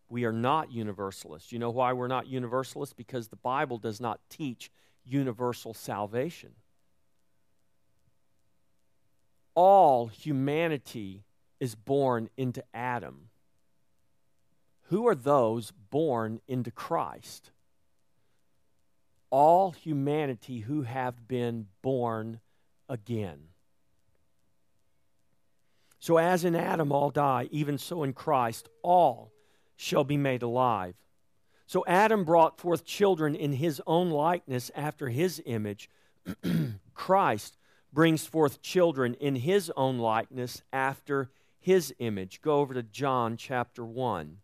We 0.07 0.23
are 0.23 0.31
not 0.31 0.71
universalist. 0.71 1.51
You 1.51 1.59
know 1.59 1.71
why 1.71 1.91
we're 1.91 2.07
not 2.07 2.27
universalist? 2.27 2.95
Because 2.95 3.27
the 3.27 3.35
Bible 3.35 3.77
does 3.77 3.99
not 3.99 4.21
teach 4.29 4.71
universal 5.03 5.73
salvation. 5.73 6.51
All 9.55 10.07
humanity 10.07 11.25
is 11.59 11.75
born 11.75 12.29
into 12.37 12.63
Adam. 12.73 13.28
Who 14.89 15.07
are 15.07 15.15
those 15.15 15.71
born 15.91 16.41
into 16.47 16.71
Christ? 16.71 17.51
All 19.29 19.69
humanity 19.69 20.61
who 20.61 20.81
have 20.81 21.27
been 21.27 21.67
born 21.83 22.39
again. 22.87 23.49
So, 25.99 26.17
as 26.17 26.43
in 26.43 26.55
Adam 26.55 26.91
all 26.91 27.11
die, 27.11 27.47
even 27.51 27.77
so 27.77 28.01
in 28.01 28.13
Christ 28.13 28.67
all 28.81 29.31
shall 29.75 30.03
be 30.03 30.17
made 30.17 30.41
alive. 30.41 30.95
So, 31.67 31.83
Adam 31.85 32.23
brought 32.23 32.59
forth 32.59 32.83
children 32.83 33.35
in 33.35 33.53
his 33.53 33.79
own 33.85 34.09
likeness 34.09 34.71
after 34.73 35.09
his 35.09 35.39
image. 35.45 35.87
Christ 36.95 37.59
brings 37.93 38.25
forth 38.25 38.63
children 38.63 39.13
in 39.15 39.35
his 39.35 39.71
own 39.77 39.99
likeness 39.99 40.63
after 40.73 41.29
his 41.59 41.93
image. 41.99 42.41
Go 42.41 42.59
over 42.59 42.73
to 42.73 42.81
John 42.81 43.37
chapter 43.37 43.85
1. 43.85 44.37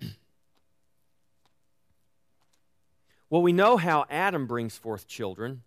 well, 3.30 3.42
we 3.42 3.52
know 3.52 3.76
how 3.76 4.06
Adam 4.08 4.46
brings 4.46 4.76
forth 4.76 5.06
children, 5.06 5.62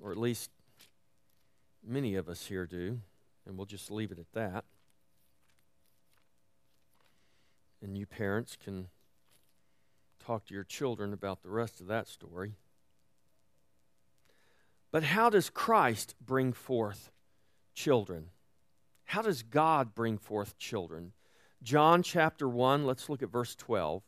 or 0.00 0.10
at 0.12 0.18
least 0.18 0.50
many 1.86 2.14
of 2.14 2.28
us 2.28 2.46
here 2.46 2.66
do, 2.66 3.00
and 3.46 3.56
we'll 3.56 3.66
just 3.66 3.90
leave 3.90 4.10
it 4.12 4.18
at 4.18 4.32
that. 4.32 4.64
And 7.80 7.96
you 7.96 8.06
parents 8.06 8.56
can 8.62 8.88
talk 10.24 10.44
to 10.46 10.54
your 10.54 10.64
children 10.64 11.12
about 11.12 11.42
the 11.42 11.50
rest 11.50 11.80
of 11.80 11.86
that 11.86 12.08
story. 12.08 12.54
But 14.90 15.02
how 15.04 15.30
does 15.30 15.50
Christ 15.50 16.14
bring 16.20 16.52
forth 16.52 17.10
children. 17.78 18.30
How 19.04 19.22
does 19.22 19.44
God 19.44 19.94
bring 19.94 20.18
forth 20.18 20.58
children? 20.58 21.12
John 21.62 22.02
chapter 22.02 22.48
1, 22.48 22.86
let's 22.86 23.08
look 23.08 23.22
at 23.22 23.30
verse 23.30 23.54
12. 23.54 24.02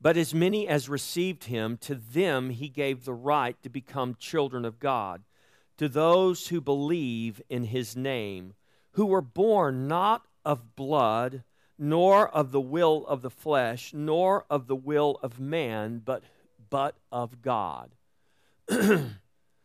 But 0.00 0.16
as 0.16 0.32
many 0.32 0.66
as 0.66 0.88
received 0.88 1.44
him, 1.44 1.76
to 1.78 1.94
them 1.94 2.50
he 2.50 2.68
gave 2.68 3.04
the 3.04 3.12
right 3.12 3.60
to 3.62 3.68
become 3.68 4.16
children 4.18 4.64
of 4.64 4.78
God, 4.78 5.22
to 5.76 5.88
those 5.88 6.48
who 6.48 6.60
believe 6.60 7.42
in 7.50 7.64
his 7.64 7.96
name, 7.96 8.54
who 8.92 9.06
were 9.06 9.20
born 9.20 9.88
not 9.88 10.26
of 10.44 10.74
blood, 10.74 11.44
nor 11.78 12.28
of 12.28 12.50
the 12.52 12.60
will 12.60 13.06
of 13.06 13.22
the 13.22 13.30
flesh, 13.30 13.92
nor 13.92 14.46
of 14.48 14.68
the 14.68 14.76
will 14.76 15.18
of 15.22 15.38
man, 15.38 16.00
but, 16.04 16.22
but 16.70 16.96
of 17.12 17.42
God. 17.42 17.94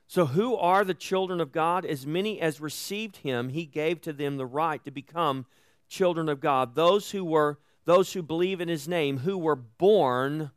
So, 0.08 0.28
who 0.28 0.56
are 0.56 0.86
the 0.86 0.94
children 0.94 1.42
of 1.42 1.52
God? 1.52 1.84
As 1.84 2.06
many 2.06 2.40
as 2.40 2.62
received 2.62 3.18
him, 3.18 3.50
he 3.50 3.66
gave 3.66 4.02
to 4.02 4.14
them 4.14 4.38
the 4.38 4.46
right 4.46 4.84
to 4.86 4.92
become 4.92 5.46
children 5.88 6.30
of 6.30 6.40
God. 6.40 6.76
Those 6.76 7.12
who 7.12 7.24
were 7.24 7.60
those 7.86 8.14
who 8.14 8.24
believe 8.24 8.62
in 8.62 8.68
his 8.68 8.88
name, 8.88 9.20
who 9.20 9.38
were 9.38 9.56
born 9.56 10.52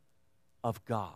of 0.63 0.83
God. 0.85 1.13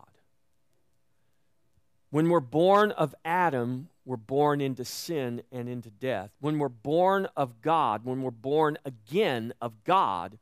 When 2.11 2.29
we're 2.29 2.39
born 2.39 2.91
of 2.91 3.15
Adam, 3.25 3.89
we're 4.05 4.17
born 4.17 4.61
into 4.61 4.85
sin 4.85 5.41
and 5.51 5.67
into 5.67 5.89
death. 5.89 6.29
When 6.39 6.59
we're 6.59 6.69
born 6.69 7.27
of 7.35 7.61
God, 7.61 8.05
when 8.05 8.21
we're 8.21 8.29
born 8.29 8.77
again 8.85 9.53
of 9.59 9.83
God, 9.83 10.37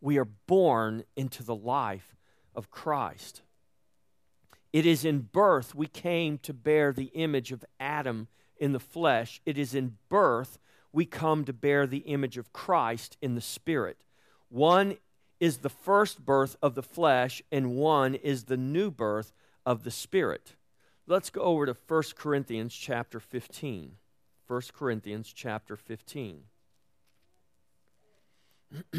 we 0.00 0.18
are 0.18 0.24
born 0.24 1.04
into 1.14 1.44
the 1.44 1.54
life 1.54 2.16
of 2.54 2.70
Christ. 2.70 3.42
It 4.72 4.84
is 4.84 5.04
in 5.04 5.20
birth 5.20 5.74
we 5.74 5.86
came 5.86 6.38
to 6.38 6.52
bear 6.52 6.92
the 6.92 7.12
image 7.14 7.52
of 7.52 7.64
Adam 7.78 8.26
in 8.56 8.72
the 8.72 8.80
flesh. 8.80 9.40
It 9.46 9.56
is 9.56 9.74
in 9.74 9.98
birth 10.08 10.58
we 10.94 11.04
come 11.04 11.44
to 11.44 11.52
bear 11.52 11.86
the 11.88 11.98
image 11.98 12.38
of 12.38 12.52
Christ 12.52 13.16
in 13.20 13.34
the 13.34 13.40
spirit. 13.40 13.98
One 14.48 14.96
is 15.40 15.58
the 15.58 15.68
first 15.68 16.24
birth 16.24 16.56
of 16.62 16.76
the 16.76 16.84
flesh, 16.84 17.42
and 17.50 17.74
one 17.74 18.14
is 18.14 18.44
the 18.44 18.56
new 18.56 18.92
birth 18.92 19.32
of 19.66 19.82
the 19.82 19.90
spirit. 19.90 20.54
Let's 21.08 21.30
go 21.30 21.40
over 21.40 21.66
to 21.66 21.76
1 21.88 22.02
Corinthians 22.16 22.72
chapter 22.72 23.18
15. 23.18 23.96
1 24.46 24.62
Corinthians 24.72 25.32
chapter 25.34 25.74
15. 25.74 26.42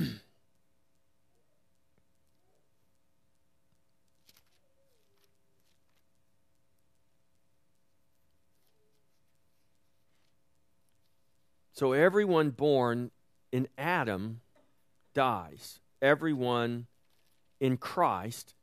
so 11.75 11.91
everyone 11.91 12.49
born 12.51 13.11
in 13.51 13.67
Adam 13.77 14.41
dies. 15.13 15.79
Everyone 16.01 16.88
in 17.59 17.77
Christ 17.77 18.55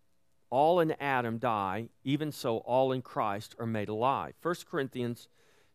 all 0.52 0.80
in 0.80 0.94
Adam 1.00 1.38
die, 1.38 1.88
even 2.04 2.30
so 2.30 2.58
all 2.58 2.92
in 2.92 3.00
Christ 3.00 3.54
are 3.58 3.66
made 3.66 3.88
alive. 3.88 4.34
1 4.42 4.54
Corinthians 4.70 5.28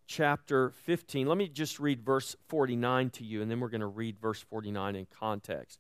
chapter 0.06 0.70
15. 0.70 1.26
Let 1.26 1.38
me 1.38 1.48
just 1.48 1.80
read 1.80 2.06
verse 2.06 2.36
49 2.48 3.10
to 3.12 3.24
you, 3.24 3.42
and 3.42 3.50
then 3.50 3.60
we're 3.60 3.70
going 3.70 3.82
to 3.82 3.88
read 3.88 4.20
verse 4.20 4.40
49 4.40 4.96
in 4.96 5.08
context. 5.08 5.80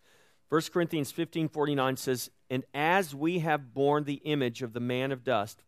1 0.49 0.61
Corinthians 0.73 1.11
15 1.11 1.47
49 1.49 1.97
says, 1.97 2.31
And 2.49 2.63
as 2.73 3.13
we 3.13 3.39
have 3.39 3.75
borne 3.75 4.05
the 4.05 4.21
image 4.25 4.63
of 4.63 4.73
the 4.73 4.79
man 4.79 5.11
of 5.11 5.23
dust, 5.23 5.61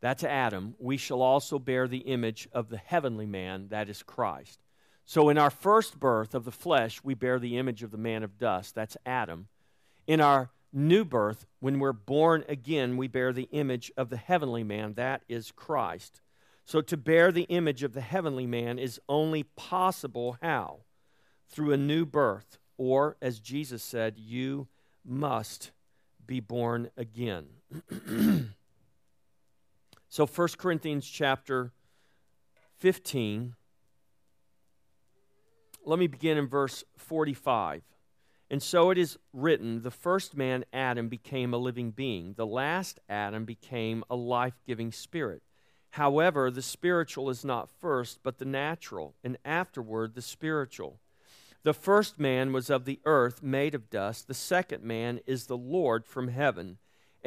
that's 0.00 0.22
Adam, 0.22 0.74
we 0.78 0.96
shall 0.96 1.22
also 1.22 1.58
bear 1.58 1.88
the 1.88 1.98
image 1.98 2.48
of 2.52 2.68
the 2.68 2.76
heavenly 2.76 3.26
man, 3.26 3.68
that 3.68 3.88
is 3.88 4.02
Christ. 4.02 4.60
So 5.04 5.28
in 5.28 5.38
our 5.38 5.50
first 5.50 5.98
birth 5.98 6.34
of 6.34 6.44
the 6.44 6.52
flesh, 6.52 7.02
we 7.02 7.14
bear 7.14 7.38
the 7.38 7.56
image 7.56 7.82
of 7.82 7.90
the 7.90 7.98
man 7.98 8.22
of 8.22 8.38
dust, 8.38 8.74
that's 8.74 8.96
Adam. 9.04 9.48
In 10.06 10.20
our 10.20 10.50
new 10.72 11.04
birth, 11.04 11.46
when 11.60 11.78
we're 11.78 11.92
born 11.92 12.44
again, 12.48 12.96
we 12.96 13.08
bear 13.08 13.32
the 13.32 13.48
image 13.50 13.90
of 13.96 14.10
the 14.10 14.16
heavenly 14.16 14.62
man, 14.62 14.94
that 14.94 15.22
is 15.28 15.50
Christ. 15.50 16.20
So 16.64 16.80
to 16.82 16.96
bear 16.96 17.32
the 17.32 17.44
image 17.44 17.82
of 17.82 17.94
the 17.94 18.02
heavenly 18.02 18.46
man 18.46 18.78
is 18.78 19.00
only 19.08 19.42
possible 19.42 20.36
how? 20.42 20.80
Through 21.48 21.72
a 21.72 21.78
new 21.78 22.04
birth, 22.04 22.58
or 22.76 23.16
as 23.22 23.40
Jesus 23.40 23.82
said, 23.82 24.18
you 24.18 24.68
must 25.04 25.70
be 26.26 26.40
born 26.40 26.90
again. 26.96 27.46
so 30.18 30.26
1 30.26 30.48
Corinthians 30.58 31.08
chapter 31.08 31.70
15 32.78 33.54
let 35.84 35.96
me 36.00 36.08
begin 36.08 36.36
in 36.36 36.48
verse 36.48 36.82
45. 36.96 37.84
And 38.50 38.60
so 38.60 38.90
it 38.90 38.98
is 38.98 39.16
written 39.32 39.82
the 39.82 39.92
first 39.92 40.36
man, 40.36 40.64
Adam, 40.72 41.08
became 41.08 41.54
a 41.54 41.56
living 41.56 41.92
being. 41.92 42.34
The 42.36 42.48
last 42.48 42.98
Adam 43.08 43.44
became 43.44 44.02
a 44.10 44.16
life 44.16 44.60
giving 44.66 44.90
spirit. 44.90 45.44
However, 45.90 46.50
the 46.50 46.62
spiritual 46.62 47.30
is 47.30 47.44
not 47.44 47.70
first, 47.70 48.18
but 48.24 48.38
the 48.38 48.44
natural, 48.44 49.14
and 49.22 49.38
afterward 49.44 50.16
the 50.16 50.22
spiritual. 50.22 50.98
The 51.62 51.74
first 51.74 52.18
man 52.18 52.52
was 52.52 52.70
of 52.70 52.86
the 52.86 52.98
earth, 53.04 53.40
made 53.40 53.72
of 53.72 53.88
dust. 53.88 54.26
The 54.26 54.34
second 54.34 54.82
man 54.82 55.20
is 55.28 55.46
the 55.46 55.56
Lord 55.56 56.04
from 56.04 56.26
heaven. 56.26 56.78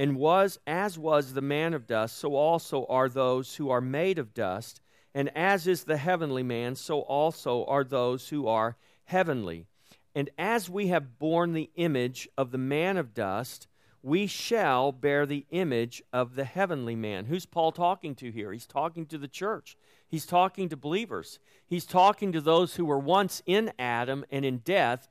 And 0.02 0.16
was, 0.16 0.58
as 0.66 0.98
was 0.98 1.34
the 1.34 1.44
man 1.44 1.76
of 1.76 1.86
dust, 1.86 2.18
so 2.18 2.34
also 2.34 2.88
are 2.90 3.08
those 3.08 3.58
who 3.58 3.70
are 3.70 3.82
made 3.82 4.18
of 4.18 4.34
dust. 4.34 4.82
And 5.14 5.30
as 5.38 5.68
is 5.68 5.84
the 5.84 5.98
heavenly 5.98 6.42
man, 6.42 6.74
so 6.74 7.02
also 7.02 7.66
are 7.66 7.84
those 7.84 8.30
who 8.30 8.48
are 8.48 8.78
heavenly. 9.04 9.68
And 10.16 10.32
as 10.40 10.68
we 10.72 10.88
have 10.88 11.20
borne 11.20 11.54
the 11.54 11.70
image 11.76 12.28
of 12.36 12.50
the 12.50 12.58
man 12.58 12.98
of 12.98 13.14
dust, 13.14 13.68
we 14.02 14.26
shall 14.26 14.92
bear 14.92 15.28
the 15.28 15.46
image 15.52 16.02
of 16.12 16.34
the 16.34 16.46
heavenly 16.46 16.96
man. 16.96 17.26
Who's 17.26 17.46
Paul 17.46 17.72
talking 17.72 18.16
to 18.16 18.32
here? 18.32 18.52
He's 18.52 18.66
talking 18.66 19.06
to 19.06 19.20
the 19.20 19.28
church. 19.28 19.78
He's 20.08 20.26
talking 20.26 20.68
to 20.70 20.76
believers. 20.76 21.38
He's 21.68 21.86
talking 21.86 22.32
to 22.32 22.42
those 22.42 22.76
who 22.76 22.86
were 22.86 22.98
once 22.98 23.44
in 23.46 23.72
Adam 23.78 24.26
and 24.32 24.46
in 24.46 24.64
death, 24.66 25.08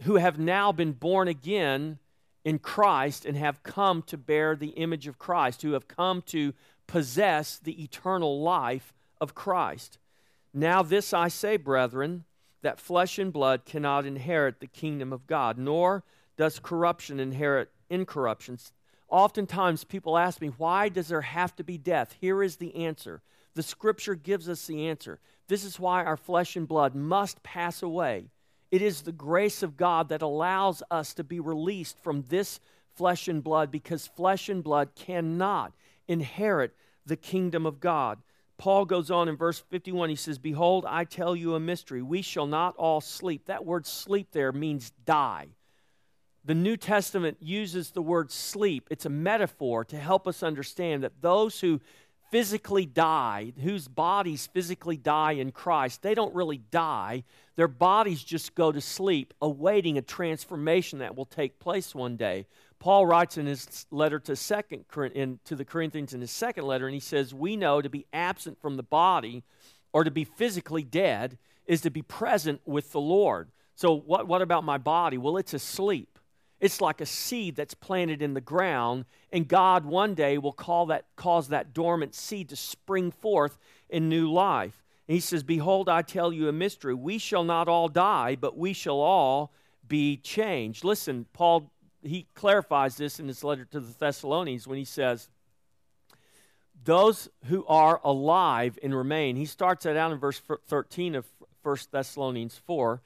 who 0.00 0.16
have 0.16 0.36
now 0.36 0.72
been 0.72 0.94
born 0.94 1.28
again 1.28 2.00
in 2.44 2.58
Christ 2.58 3.24
and 3.24 3.36
have 3.36 3.62
come 3.62 4.02
to 4.02 4.16
bear 4.16 4.56
the 4.56 4.68
image 4.68 5.06
of 5.06 5.18
Christ, 5.18 5.62
who 5.62 5.72
have 5.72 5.88
come 5.88 6.22
to 6.22 6.54
possess 6.86 7.58
the 7.58 7.82
eternal 7.82 8.42
life 8.42 8.92
of 9.20 9.34
Christ. 9.34 9.98
Now, 10.52 10.82
this 10.82 11.12
I 11.12 11.28
say, 11.28 11.56
brethren 11.56 12.24
that 12.62 12.80
flesh 12.80 13.18
and 13.18 13.32
blood 13.32 13.64
cannot 13.64 14.04
inherit 14.04 14.60
the 14.60 14.66
kingdom 14.66 15.12
of 15.12 15.26
God, 15.26 15.56
nor 15.56 16.04
does 16.36 16.58
corruption 16.58 17.20
inherit 17.20 17.70
incorruption. 17.88 18.58
Oftentimes, 19.08 19.84
people 19.84 20.18
ask 20.18 20.40
me, 20.40 20.48
why 20.48 20.88
does 20.88 21.08
there 21.08 21.22
have 21.22 21.56
to 21.56 21.64
be 21.64 21.78
death? 21.78 22.14
Here 22.20 22.42
is 22.42 22.56
the 22.56 22.74
answer. 22.76 23.22
The 23.54 23.62
scripture 23.62 24.14
gives 24.14 24.48
us 24.48 24.66
the 24.66 24.86
answer. 24.86 25.18
This 25.48 25.64
is 25.64 25.80
why 25.80 26.04
our 26.04 26.16
flesh 26.16 26.54
and 26.54 26.68
blood 26.68 26.94
must 26.94 27.42
pass 27.42 27.82
away. 27.82 28.30
It 28.70 28.82
is 28.82 29.02
the 29.02 29.12
grace 29.12 29.62
of 29.62 29.76
God 29.76 30.08
that 30.10 30.22
allows 30.22 30.82
us 30.90 31.14
to 31.14 31.24
be 31.24 31.40
released 31.40 31.98
from 32.02 32.22
this 32.28 32.60
flesh 32.94 33.28
and 33.28 33.42
blood 33.42 33.70
because 33.70 34.06
flesh 34.06 34.48
and 34.48 34.62
blood 34.62 34.90
cannot 34.94 35.72
inherit 36.06 36.74
the 37.06 37.16
kingdom 37.16 37.66
of 37.66 37.80
God. 37.80 38.18
Paul 38.58 38.84
goes 38.84 39.10
on 39.10 39.28
in 39.28 39.36
verse 39.36 39.58
51. 39.58 40.10
He 40.10 40.16
says, 40.16 40.38
Behold, 40.38 40.84
I 40.86 41.04
tell 41.04 41.34
you 41.34 41.54
a 41.54 41.60
mystery. 41.60 42.02
We 42.02 42.20
shall 42.20 42.46
not 42.46 42.76
all 42.76 43.00
sleep. 43.00 43.46
That 43.46 43.64
word 43.64 43.86
sleep 43.86 44.28
there 44.32 44.52
means 44.52 44.92
die. 45.04 45.48
The 46.44 46.54
New 46.54 46.76
Testament 46.76 47.38
uses 47.40 47.90
the 47.90 48.02
word 48.02 48.30
sleep. 48.30 48.88
It's 48.90 49.06
a 49.06 49.10
metaphor 49.10 49.84
to 49.86 49.96
help 49.98 50.28
us 50.28 50.42
understand 50.42 51.02
that 51.02 51.20
those 51.20 51.60
who 51.60 51.80
physically 52.30 52.86
die, 52.86 53.52
whose 53.62 53.88
bodies 53.88 54.46
physically 54.46 54.96
die 54.96 55.32
in 55.32 55.52
Christ, 55.52 56.02
they 56.02 56.14
don't 56.14 56.34
really 56.34 56.58
die. 56.58 57.24
Their 57.56 57.68
bodies 57.68 58.22
just 58.22 58.54
go 58.54 58.72
to 58.72 58.80
sleep, 58.80 59.34
awaiting 59.42 59.98
a 59.98 60.02
transformation 60.02 61.00
that 61.00 61.16
will 61.16 61.26
take 61.26 61.58
place 61.58 61.94
one 61.94 62.16
day. 62.16 62.46
Paul 62.78 63.04
writes 63.04 63.36
in 63.36 63.46
his 63.46 63.86
letter 63.90 64.18
to 64.20 64.36
second 64.36 64.86
in, 65.14 65.38
to 65.44 65.54
the 65.54 65.64
Corinthians 65.64 66.14
in 66.14 66.20
his 66.20 66.30
second 66.30 66.64
letter, 66.64 66.86
and 66.86 66.94
he 66.94 67.00
says, 67.00 67.34
"We 67.34 67.56
know 67.56 67.82
to 67.82 67.90
be 67.90 68.06
absent 68.12 68.60
from 68.60 68.76
the 68.76 68.82
body, 68.82 69.42
or 69.92 70.04
to 70.04 70.10
be 70.10 70.24
physically 70.24 70.84
dead, 70.84 71.36
is 71.66 71.82
to 71.82 71.90
be 71.90 72.02
present 72.02 72.62
with 72.64 72.92
the 72.92 73.00
Lord." 73.00 73.50
So, 73.74 73.94
what, 73.94 74.26
what 74.26 74.40
about 74.40 74.64
my 74.64 74.78
body? 74.78 75.18
Well, 75.18 75.36
it's 75.36 75.54
asleep. 75.54 76.18
It's 76.60 76.80
like 76.80 77.00
a 77.00 77.06
seed 77.06 77.56
that's 77.56 77.74
planted 77.74 78.20
in 78.20 78.34
the 78.34 78.40
ground, 78.40 79.06
and 79.32 79.48
God 79.48 79.84
one 79.84 80.14
day 80.14 80.36
will 80.36 80.52
call 80.52 80.86
that, 80.86 81.06
cause 81.16 81.48
that 81.48 81.72
dormant 81.72 82.14
seed 82.14 82.50
to 82.50 82.56
spring 82.56 83.10
forth 83.10 83.58
in 83.88 84.08
new 84.08 84.30
life. 84.30 84.84
And 85.08 85.14
he 85.14 85.20
says, 85.20 85.42
Behold, 85.42 85.88
I 85.88 86.02
tell 86.02 86.32
you 86.32 86.48
a 86.48 86.52
mystery. 86.52 86.94
We 86.94 87.18
shall 87.18 87.44
not 87.44 87.66
all 87.66 87.88
die, 87.88 88.36
but 88.36 88.58
we 88.58 88.72
shall 88.74 89.00
all 89.00 89.52
be 89.88 90.18
changed. 90.18 90.84
Listen, 90.84 91.26
Paul 91.32 91.70
he 92.02 92.26
clarifies 92.34 92.96
this 92.96 93.20
in 93.20 93.28
his 93.28 93.44
letter 93.44 93.64
to 93.66 93.80
the 93.80 93.94
Thessalonians 93.98 94.66
when 94.66 94.78
he 94.78 94.84
says, 94.84 95.28
Those 96.84 97.28
who 97.46 97.64
are 97.66 98.00
alive 98.02 98.78
and 98.82 98.94
remain, 98.94 99.36
he 99.36 99.44
starts 99.44 99.84
that 99.84 99.96
out 99.96 100.12
in 100.12 100.18
verse 100.18 100.40
13 100.68 101.14
of 101.14 101.26
1 101.62 101.76
Thessalonians 101.90 102.60
4. 102.66 103.02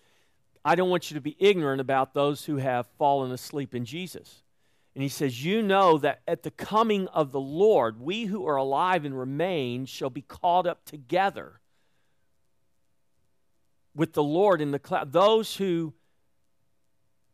I 0.65 0.75
don't 0.75 0.91
want 0.91 1.11
you 1.11 1.15
to 1.15 1.21
be 1.21 1.37
ignorant 1.39 1.81
about 1.81 2.15
those 2.15 2.45
who 2.45 2.57
have 2.57 2.87
fallen 2.99 3.33
asleep 3.33 3.75
in 3.75 3.85
Jesus. 3.85 4.43
And 4.95 5.03
he 5.03 5.09
says, 5.09 5.45
You 5.45 5.61
know 5.61 5.99
that 5.99 6.23
at 6.27 6.43
the 6.43 6.51
coming 6.51 7.09
of 7.09 7.33
the 7.33 7.41
Lord, 7.41 8.01
we 8.01 8.25
who 8.25 8.47
are 8.47 8.57
alive 8.57 9.05
and 9.05 9.19
remain 9.19 9.87
shall 9.87 10.11
be 10.11 10.23
caught 10.23 10.67
up 10.67 10.85
together 10.85 11.61
with 13.95 14.13
the 14.15 14.23
Lord 14.23 14.61
in 14.61 14.71
the 14.71 14.79
cloud. 14.79 15.13
Those 15.13 15.57
who 15.57 15.93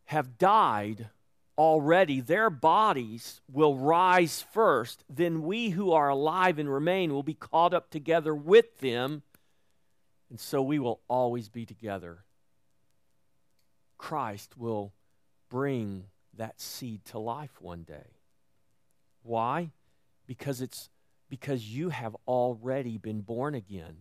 have 0.06 0.38
died 0.38 1.08
already, 1.56 2.20
their 2.20 2.50
bodies 2.50 3.42
will 3.50 3.76
rise 3.76 4.44
first. 4.52 5.04
Then 5.08 5.42
we 5.42 5.70
who 5.70 5.92
are 5.92 6.08
alive 6.08 6.58
and 6.58 6.72
remain 6.72 7.12
will 7.12 7.22
be 7.22 7.34
caught 7.34 7.74
up 7.74 7.90
together 7.90 8.34
with 8.34 8.78
them. 8.78 9.22
And 10.30 10.40
so 10.40 10.62
we 10.62 10.78
will 10.78 11.00
always 11.08 11.48
be 11.48 11.66
together. 11.66 12.24
Christ 14.00 14.56
will 14.56 14.92
bring 15.50 16.04
that 16.36 16.60
seed 16.60 17.04
to 17.06 17.18
life 17.18 17.60
one 17.60 17.82
day. 17.82 18.16
Why? 19.22 19.72
Because 20.26 20.60
it's 20.60 20.88
Because 21.28 21.62
you 21.76 21.90
have 21.90 22.16
already 22.26 22.98
been 22.98 23.20
born 23.20 23.54
again, 23.54 23.96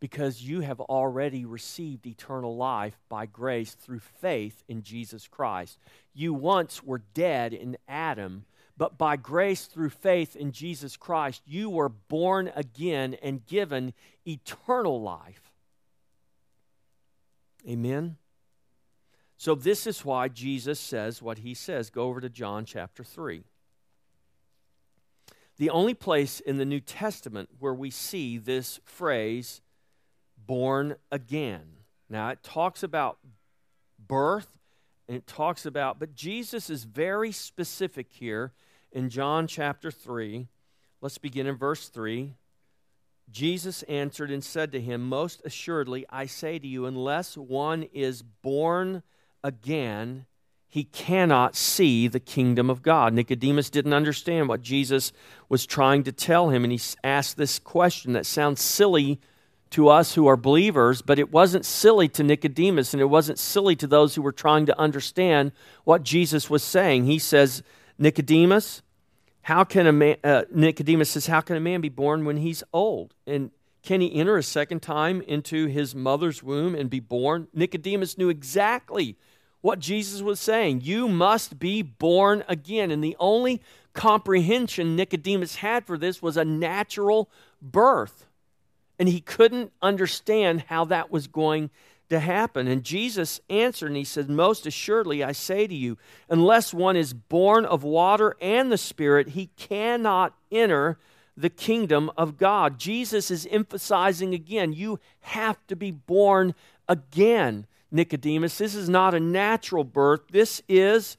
because 0.00 0.42
you 0.42 0.62
have 0.62 0.80
already 0.80 1.44
received 1.44 2.06
eternal 2.06 2.56
life 2.56 2.98
by 3.08 3.26
grace 3.26 3.74
through 3.74 4.00
faith 4.00 4.64
in 4.68 4.82
Jesus 4.82 5.28
Christ. 5.28 5.78
You 6.14 6.32
once 6.32 6.82
were 6.82 7.02
dead 7.12 7.52
in 7.52 7.76
Adam, 7.86 8.44
but 8.76 8.96
by 8.96 9.16
grace 9.16 9.66
through 9.66 9.90
faith 9.90 10.34
in 10.34 10.52
Jesus 10.52 10.96
Christ, 10.96 11.42
you 11.44 11.68
were 11.68 11.90
born 11.90 12.50
again 12.56 13.16
and 13.22 13.46
given 13.46 13.92
eternal 14.24 15.02
life. 15.02 15.52
Amen. 17.68 18.16
So, 19.42 19.56
this 19.56 19.88
is 19.88 20.04
why 20.04 20.28
Jesus 20.28 20.78
says 20.78 21.20
what 21.20 21.38
he 21.38 21.52
says. 21.52 21.90
Go 21.90 22.04
over 22.04 22.20
to 22.20 22.28
John 22.28 22.64
chapter 22.64 23.02
3. 23.02 23.42
The 25.56 25.68
only 25.68 25.94
place 25.94 26.38
in 26.38 26.58
the 26.58 26.64
New 26.64 26.78
Testament 26.78 27.48
where 27.58 27.74
we 27.74 27.90
see 27.90 28.38
this 28.38 28.78
phrase, 28.84 29.60
born 30.38 30.94
again. 31.10 31.62
Now, 32.08 32.28
it 32.28 32.44
talks 32.44 32.84
about 32.84 33.18
birth 33.98 34.46
and 35.08 35.16
it 35.16 35.26
talks 35.26 35.66
about, 35.66 35.98
but 35.98 36.14
Jesus 36.14 36.70
is 36.70 36.84
very 36.84 37.32
specific 37.32 38.12
here 38.12 38.52
in 38.92 39.10
John 39.10 39.48
chapter 39.48 39.90
3. 39.90 40.46
Let's 41.00 41.18
begin 41.18 41.48
in 41.48 41.56
verse 41.56 41.88
3. 41.88 42.34
Jesus 43.28 43.82
answered 43.88 44.30
and 44.30 44.44
said 44.44 44.70
to 44.70 44.80
him, 44.80 45.02
Most 45.02 45.42
assuredly, 45.44 46.06
I 46.08 46.26
say 46.26 46.60
to 46.60 46.68
you, 46.68 46.86
unless 46.86 47.36
one 47.36 47.88
is 47.92 48.22
born 48.22 49.02
again, 49.44 50.26
he 50.68 50.84
cannot 50.84 51.54
see 51.54 52.08
the 52.08 52.20
kingdom 52.20 52.70
of 52.70 52.82
God. 52.82 53.12
Nicodemus 53.12 53.68
didn't 53.68 53.92
understand 53.92 54.48
what 54.48 54.62
Jesus 54.62 55.12
was 55.48 55.66
trying 55.66 56.02
to 56.04 56.12
tell 56.12 56.48
him, 56.48 56.64
and 56.64 56.72
he 56.72 56.80
asked 57.04 57.36
this 57.36 57.58
question 57.58 58.14
that 58.14 58.24
sounds 58.24 58.62
silly 58.62 59.20
to 59.70 59.88
us 59.88 60.14
who 60.14 60.26
are 60.26 60.36
believers, 60.36 61.02
but 61.02 61.18
it 61.18 61.32
wasn't 61.32 61.64
silly 61.64 62.08
to 62.08 62.22
Nicodemus, 62.22 62.94
and 62.94 63.00
it 63.00 63.06
wasn't 63.06 63.38
silly 63.38 63.74
to 63.76 63.86
those 63.86 64.14
who 64.14 64.22
were 64.22 64.32
trying 64.32 64.66
to 64.66 64.78
understand 64.78 65.52
what 65.84 66.02
Jesus 66.02 66.48
was 66.48 66.62
saying. 66.62 67.04
He 67.04 67.18
says, 67.18 67.62
Nicodemus, 67.98 68.82
how 69.42 69.64
can 69.64 69.86
a 69.86 69.92
man, 69.92 70.16
uh, 70.22 70.42
Nicodemus 70.50 71.10
says, 71.10 71.26
How 71.26 71.40
can 71.40 71.56
a 71.56 71.60
man 71.60 71.80
be 71.80 71.88
born 71.88 72.24
when 72.24 72.36
he's 72.36 72.62
old? 72.72 73.14
And 73.26 73.50
can 73.82 74.00
he 74.00 74.14
enter 74.14 74.36
a 74.36 74.42
second 74.42 74.80
time 74.80 75.22
into 75.22 75.66
his 75.66 75.94
mother's 75.94 76.42
womb 76.42 76.74
and 76.74 76.88
be 76.88 77.00
born? 77.00 77.48
Nicodemus 77.52 78.16
knew 78.16 78.28
exactly 78.28 79.16
what 79.60 79.80
Jesus 79.80 80.22
was 80.22 80.38
saying. 80.38 80.82
You 80.82 81.08
must 81.08 81.58
be 81.58 81.82
born 81.82 82.44
again. 82.48 82.90
And 82.90 83.02
the 83.02 83.16
only 83.18 83.60
comprehension 83.92 84.94
Nicodemus 84.94 85.56
had 85.56 85.84
for 85.84 85.98
this 85.98 86.22
was 86.22 86.36
a 86.36 86.44
natural 86.44 87.28
birth. 87.60 88.26
And 88.98 89.08
he 89.08 89.20
couldn't 89.20 89.72
understand 89.82 90.64
how 90.68 90.84
that 90.86 91.10
was 91.10 91.26
going 91.26 91.70
to 92.08 92.20
happen. 92.20 92.68
And 92.68 92.84
Jesus 92.84 93.40
answered 93.50 93.88
and 93.88 93.96
he 93.96 94.04
said, 94.04 94.28
Most 94.28 94.66
assuredly, 94.66 95.24
I 95.24 95.32
say 95.32 95.66
to 95.66 95.74
you, 95.74 95.96
unless 96.28 96.72
one 96.72 96.94
is 96.96 97.14
born 97.14 97.64
of 97.64 97.82
water 97.82 98.36
and 98.40 98.70
the 98.70 98.78
Spirit, 98.78 99.30
he 99.30 99.46
cannot 99.56 100.34
enter 100.52 100.98
the 101.36 101.50
kingdom 101.50 102.10
of 102.16 102.36
God. 102.36 102.78
Jesus 102.78 103.30
is 103.30 103.46
emphasizing 103.50 104.34
again, 104.34 104.72
you 104.72 105.00
have 105.20 105.58
to 105.68 105.76
be 105.76 105.90
born 105.90 106.54
again. 106.88 107.66
Nicodemus. 107.92 108.58
This 108.58 108.74
is 108.74 108.88
not 108.88 109.14
a 109.14 109.20
natural 109.20 109.84
birth, 109.84 110.22
this 110.30 110.62
is 110.68 111.16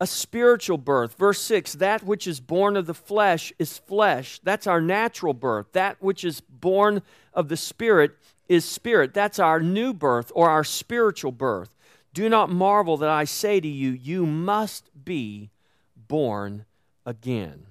a 0.00 0.06
spiritual 0.06 0.78
birth. 0.78 1.18
Verse 1.18 1.40
6 1.42 1.74
That 1.74 2.04
which 2.04 2.26
is 2.26 2.40
born 2.40 2.76
of 2.76 2.86
the 2.86 2.94
flesh 2.94 3.52
is 3.58 3.78
flesh. 3.78 4.40
That's 4.42 4.66
our 4.66 4.80
natural 4.80 5.34
birth. 5.34 5.72
That 5.72 6.00
which 6.00 6.24
is 6.24 6.40
born 6.40 7.02
of 7.34 7.48
the 7.48 7.56
spirit 7.56 8.12
is 8.48 8.64
spirit. 8.64 9.12
That's 9.12 9.38
our 9.38 9.60
new 9.60 9.92
birth 9.92 10.30
or 10.34 10.48
our 10.48 10.64
spiritual 10.64 11.32
birth. 11.32 11.74
Do 12.14 12.28
not 12.28 12.50
marvel 12.50 12.96
that 12.98 13.10
I 13.10 13.24
say 13.24 13.60
to 13.60 13.68
you, 13.68 13.90
you 13.90 14.24
must 14.24 14.90
be 15.04 15.50
born 15.96 16.64
again. 17.04 17.67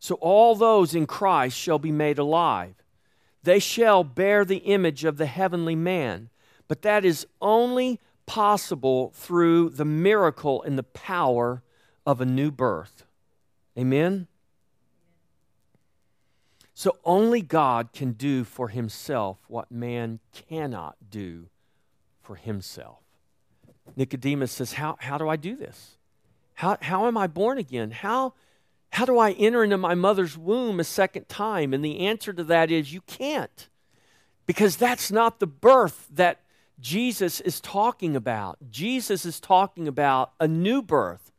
So 0.00 0.16
all 0.16 0.56
those 0.56 0.94
in 0.94 1.06
Christ 1.06 1.56
shall 1.56 1.78
be 1.78 1.92
made 1.92 2.18
alive 2.18 2.74
they 3.42 3.58
shall 3.58 4.04
bear 4.04 4.44
the 4.44 4.58
image 4.58 5.04
of 5.04 5.16
the 5.16 5.26
heavenly 5.26 5.76
man. 5.76 6.28
But 6.68 6.82
that 6.82 7.04
is 7.04 7.26
only 7.40 8.00
possible 8.26 9.12
through 9.14 9.70
the 9.70 9.84
miracle 9.84 10.62
and 10.62 10.78
the 10.78 10.84
power 10.84 11.62
of 12.06 12.20
a 12.20 12.26
new 12.26 12.50
birth. 12.50 13.04
Amen? 13.76 14.26
So 16.74 16.96
only 17.04 17.42
God 17.42 17.92
can 17.92 18.12
do 18.12 18.44
for 18.44 18.68
himself 18.68 19.38
what 19.48 19.70
man 19.70 20.20
cannot 20.32 20.96
do 21.10 21.46
for 22.22 22.36
himself. 22.36 22.98
Nicodemus 23.96 24.52
says, 24.52 24.74
How, 24.74 24.96
how 25.00 25.18
do 25.18 25.28
I 25.28 25.36
do 25.36 25.56
this? 25.56 25.96
How, 26.54 26.76
how 26.80 27.06
am 27.06 27.16
I 27.16 27.26
born 27.26 27.58
again? 27.58 27.90
How, 27.90 28.34
how 28.90 29.04
do 29.04 29.18
I 29.18 29.32
enter 29.32 29.62
into 29.62 29.78
my 29.78 29.94
mother's 29.94 30.36
womb 30.36 30.80
a 30.80 30.84
second 30.84 31.28
time? 31.28 31.72
And 31.72 31.84
the 31.84 32.00
answer 32.00 32.32
to 32.32 32.44
that 32.44 32.70
is 32.70 32.92
you 32.92 33.00
can't. 33.02 33.68
Because 34.46 34.76
that's 34.76 35.12
not 35.12 35.38
the 35.38 35.46
birth 35.46 36.08
that 36.10 36.40
Jesus 36.80 37.40
is 37.40 37.60
talking 37.60 38.16
about. 38.16 38.58
Jesus 38.70 39.24
is 39.24 39.38
talking 39.38 39.86
about 39.86 40.32
a 40.40 40.48
new 40.48 40.82
birth, 40.82 41.30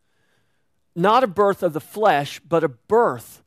not 0.95 1.23
a 1.23 1.27
birth 1.27 1.61
of 1.61 1.73
the 1.73 1.81
flesh, 1.81 2.39
but 2.39 2.63
a 2.63 2.69
birth 2.69 3.43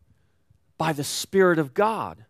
by 0.76 0.92
the 0.92 1.04
Spirit 1.04 1.58
of 1.58 1.72
God. 1.72 2.26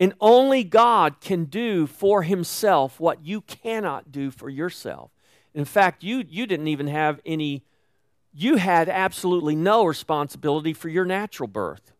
And 0.00 0.14
only 0.20 0.62
God 0.62 1.20
can 1.20 1.44
do 1.44 1.86
for 1.86 2.22
himself 2.22 3.00
what 3.00 3.24
you 3.24 3.40
cannot 3.40 4.12
do 4.12 4.30
for 4.30 4.48
yourself. 4.48 5.10
In 5.54 5.64
fact, 5.64 6.04
you, 6.04 6.24
you 6.28 6.46
didn't 6.46 6.68
even 6.68 6.86
have 6.88 7.20
any 7.24 7.64
you 8.40 8.54
had 8.54 8.88
absolutely 8.88 9.56
no 9.56 9.84
responsibility 9.84 10.72
for 10.72 10.88
your 10.88 11.04
natural 11.04 11.48
birth. 11.48 11.92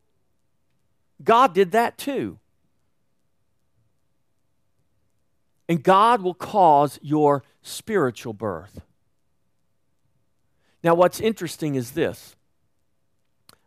God 1.24 1.52
did 1.52 1.72
that 1.72 1.98
too. 1.98 2.38
And 5.68 5.82
God 5.82 6.22
will 6.22 6.34
cause 6.34 7.00
your 7.02 7.42
spiritual 7.62 8.34
birth. 8.34 8.80
Now, 10.84 10.94
what's 10.94 11.18
interesting 11.18 11.74
is 11.74 11.90
this. 11.90 12.36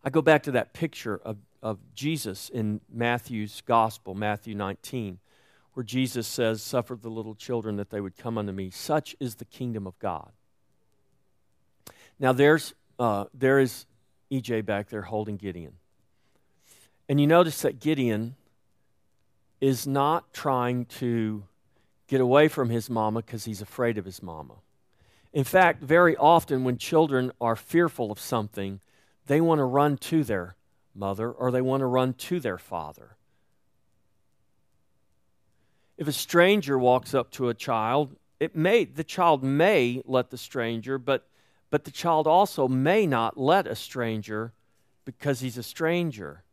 I 0.01 0.09
go 0.09 0.21
back 0.21 0.43
to 0.43 0.51
that 0.51 0.71
picture 0.71 1.19
of, 1.25 1.39
of 1.61 1.77
Jesus 1.93 2.47
in 2.47 2.79
Matthew's 2.89 3.61
gospel, 3.65 4.15
Matthew 4.15 4.55
19, 4.55 5.19
where 5.73 5.83
Jesus 5.83 6.25
says, 6.25 6.63
Suffer 6.63 6.95
the 6.95 7.09
little 7.09 7.35
children 7.35 7.75
that 7.75 7.89
they 7.89 7.99
would 7.99 8.15
come 8.15 8.37
unto 8.37 8.53
me. 8.53 8.69
Such 8.69 9.13
is 9.19 9.35
the 9.35 9.45
kingdom 9.45 9.85
of 9.85 9.99
God. 9.99 10.31
Now 12.21 12.33
there's 12.33 12.75
uh, 12.99 13.25
there 13.33 13.59
is 13.59 13.87
EJ 14.31 14.63
back 14.63 14.89
there 14.89 15.01
holding 15.01 15.37
Gideon, 15.37 15.73
and 17.09 17.19
you 17.19 17.25
notice 17.25 17.63
that 17.63 17.79
Gideon 17.79 18.35
is 19.59 19.87
not 19.87 20.31
trying 20.31 20.85
to 20.85 21.43
get 22.07 22.21
away 22.21 22.47
from 22.47 22.69
his 22.69 22.91
mama 22.91 23.23
because 23.23 23.45
he's 23.45 23.59
afraid 23.59 23.97
of 23.97 24.05
his 24.05 24.21
mama. 24.21 24.53
In 25.33 25.43
fact, 25.43 25.81
very 25.81 26.15
often 26.15 26.63
when 26.63 26.77
children 26.77 27.31
are 27.41 27.55
fearful 27.55 28.11
of 28.11 28.19
something, 28.19 28.81
they 29.25 29.41
want 29.41 29.57
to 29.57 29.63
run 29.63 29.97
to 29.97 30.23
their 30.23 30.55
mother 30.93 31.31
or 31.31 31.49
they 31.49 31.61
want 31.61 31.81
to 31.81 31.87
run 31.87 32.13
to 32.13 32.39
their 32.39 32.59
father. 32.59 33.15
If 35.97 36.07
a 36.07 36.11
stranger 36.11 36.77
walks 36.77 37.15
up 37.15 37.31
to 37.31 37.49
a 37.49 37.55
child, 37.55 38.15
it 38.39 38.55
may 38.55 38.85
the 38.85 39.03
child 39.03 39.41
may 39.41 40.03
let 40.05 40.29
the 40.29 40.37
stranger, 40.37 40.99
but 40.99 41.27
but 41.71 41.85
the 41.85 41.91
child 41.91 42.27
also 42.27 42.67
may 42.67 43.07
not 43.07 43.37
let 43.37 43.65
a 43.65 43.75
stranger 43.75 44.53
because 45.05 45.39
he's 45.39 45.57
a 45.57 45.63
stranger. 45.63 46.43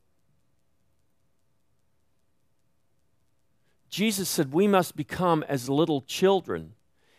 Jesus 3.91 4.29
said 4.29 4.53
we 4.53 4.69
must 4.69 4.97
become 4.97 5.45
as 5.49 5.69
little 5.69 6.03
children. 6.03 6.75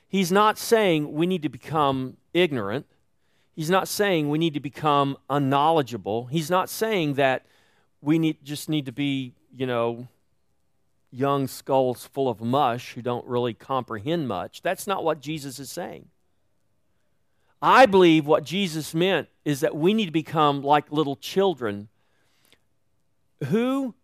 He's 0.08 0.32
not 0.32 0.58
saying 0.58 1.14
we 1.14 1.28
need 1.28 1.42
to 1.44 1.50
become 1.50 2.18
ignorant. 2.34 2.86
He's 3.56 3.70
not 3.70 3.88
saying 3.88 4.30
we 4.30 4.38
need 4.38 4.54
to 4.54 4.60
become 4.60 5.18
unknowledgeable. 5.30 6.28
He's 6.28 6.50
not 6.50 6.70
saying 6.70 7.16
that 7.16 7.46
we 8.02 8.18
need, 8.18 8.38
just 8.44 8.70
need 8.70 8.86
to 8.86 8.94
be, 8.94 9.34
you 9.54 9.68
know, 9.68 10.08
young 11.12 11.48
skulls 11.48 12.08
full 12.08 12.30
of 12.30 12.40
mush 12.40 12.94
who 12.94 13.02
don't 13.02 13.26
really 13.26 13.54
comprehend 13.54 14.28
much. 14.28 14.62
That's 14.62 14.88
not 14.88 15.04
what 15.04 15.20
Jesus 15.20 15.60
is 15.60 15.70
saying. 15.70 16.08
I 17.62 17.86
believe 17.86 18.26
what 18.26 18.43
Jesus 18.43 18.93
meant 18.93 19.28
is 19.43 19.60
that 19.60 19.76
we 19.76 19.93
need 19.93 20.06
to 20.06 20.12
become 20.12 20.62
like 20.62 20.91
little 20.91 21.15
children. 21.15 21.89
Who, 23.48 23.95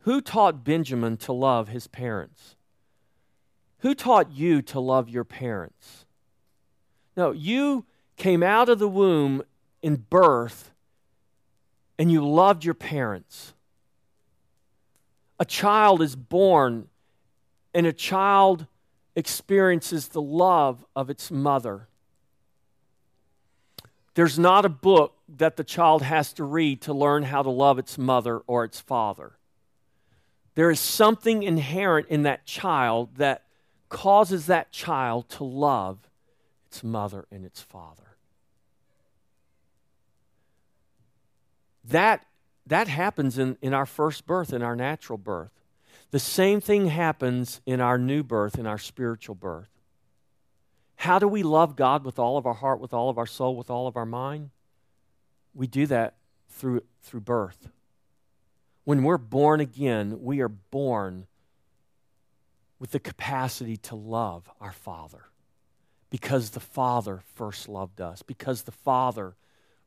who 0.00 0.20
taught 0.20 0.64
Benjamin 0.64 1.16
to 1.18 1.32
love 1.32 1.68
his 1.68 1.86
parents? 1.86 2.56
Who 3.78 3.94
taught 3.94 4.30
you 4.30 4.62
to 4.62 4.80
love 4.80 5.08
your 5.08 5.24
parents? 5.24 6.04
No, 7.16 7.32
you 7.32 7.86
came 8.16 8.42
out 8.42 8.68
of 8.68 8.78
the 8.78 8.88
womb 8.88 9.42
in 9.82 9.96
birth 9.96 10.70
and 11.98 12.12
you 12.12 12.26
loved 12.26 12.64
your 12.64 12.74
parents. 12.74 13.54
A 15.38 15.44
child 15.44 16.00
is 16.00 16.16
born, 16.16 16.88
and 17.74 17.86
a 17.86 17.92
child 17.92 18.66
experiences 19.14 20.08
the 20.08 20.22
love 20.22 20.84
of 20.94 21.10
its 21.10 21.30
mother. 21.30 21.88
There's 24.16 24.38
not 24.38 24.64
a 24.64 24.70
book 24.70 25.12
that 25.36 25.58
the 25.58 25.62
child 25.62 26.00
has 26.00 26.32
to 26.32 26.44
read 26.44 26.80
to 26.82 26.94
learn 26.94 27.24
how 27.24 27.42
to 27.42 27.50
love 27.50 27.78
its 27.78 27.98
mother 27.98 28.38
or 28.46 28.64
its 28.64 28.80
father. 28.80 29.36
There 30.54 30.70
is 30.70 30.80
something 30.80 31.42
inherent 31.42 32.08
in 32.08 32.22
that 32.22 32.46
child 32.46 33.16
that 33.16 33.42
causes 33.90 34.46
that 34.46 34.72
child 34.72 35.28
to 35.28 35.44
love 35.44 35.98
its 36.66 36.82
mother 36.82 37.26
and 37.30 37.44
its 37.44 37.60
father. 37.60 38.16
That, 41.84 42.24
that 42.66 42.88
happens 42.88 43.36
in, 43.36 43.58
in 43.60 43.74
our 43.74 43.84
first 43.84 44.26
birth, 44.26 44.50
in 44.50 44.62
our 44.62 44.74
natural 44.74 45.18
birth. 45.18 45.52
The 46.10 46.18
same 46.18 46.62
thing 46.62 46.86
happens 46.86 47.60
in 47.66 47.82
our 47.82 47.98
new 47.98 48.22
birth, 48.22 48.58
in 48.58 48.66
our 48.66 48.78
spiritual 48.78 49.34
birth. 49.34 49.75
How 50.96 51.18
do 51.18 51.28
we 51.28 51.42
love 51.42 51.76
God 51.76 52.04
with 52.04 52.18
all 52.18 52.36
of 52.36 52.46
our 52.46 52.54
heart, 52.54 52.80
with 52.80 52.92
all 52.92 53.10
of 53.10 53.18
our 53.18 53.26
soul, 53.26 53.56
with 53.56 53.70
all 53.70 53.86
of 53.86 53.96
our 53.96 54.06
mind? 54.06 54.50
We 55.54 55.66
do 55.66 55.86
that 55.86 56.16
through, 56.48 56.82
through 57.02 57.20
birth. 57.20 57.68
When 58.84 59.02
we're 59.02 59.18
born 59.18 59.60
again, 59.60 60.22
we 60.22 60.40
are 60.40 60.48
born 60.48 61.26
with 62.78 62.90
the 62.90 63.00
capacity 63.00 63.76
to 63.78 63.94
love 63.94 64.50
our 64.60 64.72
Father 64.72 65.26
because 66.10 66.50
the 66.50 66.60
Father 66.60 67.22
first 67.34 67.68
loved 67.68 68.00
us. 68.00 68.22
Because 68.22 68.62
the 68.62 68.72
Father, 68.72 69.34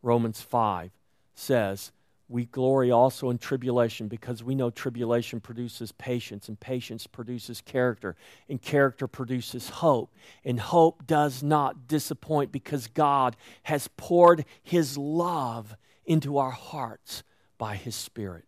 Romans 0.02 0.42
5, 0.42 0.92
says, 1.36 1.92
we 2.30 2.46
glory 2.46 2.92
also 2.92 3.32
in 3.32 3.40
tribulation 3.40 4.08
because 4.08 4.44
we 4.44 4.54
know 4.54 4.70
tribulation 4.70 5.40
produces 5.40 5.92
patience, 5.92 6.48
and 6.48 6.60
patience 6.60 7.08
produces 7.08 7.60
character, 7.60 8.16
and 8.48 8.62
character 8.62 9.08
produces 9.08 9.70
hope. 9.70 10.14
And 10.46 10.60
hope 10.60 11.08
does 11.08 11.42
not 11.42 11.88
disappoint 11.88 12.52
because 12.52 12.86
God 12.86 13.36
has 13.64 13.90
poured 13.98 14.46
His 14.62 14.96
love 14.96 15.76
into 16.06 16.38
our 16.38 16.52
hearts 16.52 17.24
by 17.58 17.76
His 17.76 17.96
Spirit. 17.96 18.46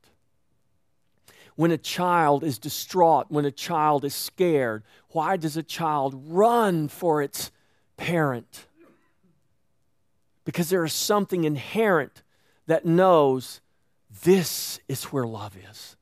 When 1.56 1.72
a 1.72 1.78
child 1.78 2.44
is 2.44 2.60
distraught, 2.60 3.26
when 3.30 3.46
a 3.46 3.52
child 3.52 4.06
is 4.06 4.14
scared, 4.14 4.84
why 5.10 5.38
does 5.38 5.58
a 5.58 5.64
child 5.64 6.14
run 6.28 6.88
for 6.88 7.24
its 7.24 7.52
parent? 7.98 8.68
Because 10.46 10.70
there 10.70 10.86
is 10.86 10.94
something 10.94 11.46
inherent 11.46 12.22
that 12.68 12.86
knows 12.86 13.60
this 14.24 14.80
is 14.88 15.06
where 15.06 15.26
love 15.26 15.56
is. 15.70 15.96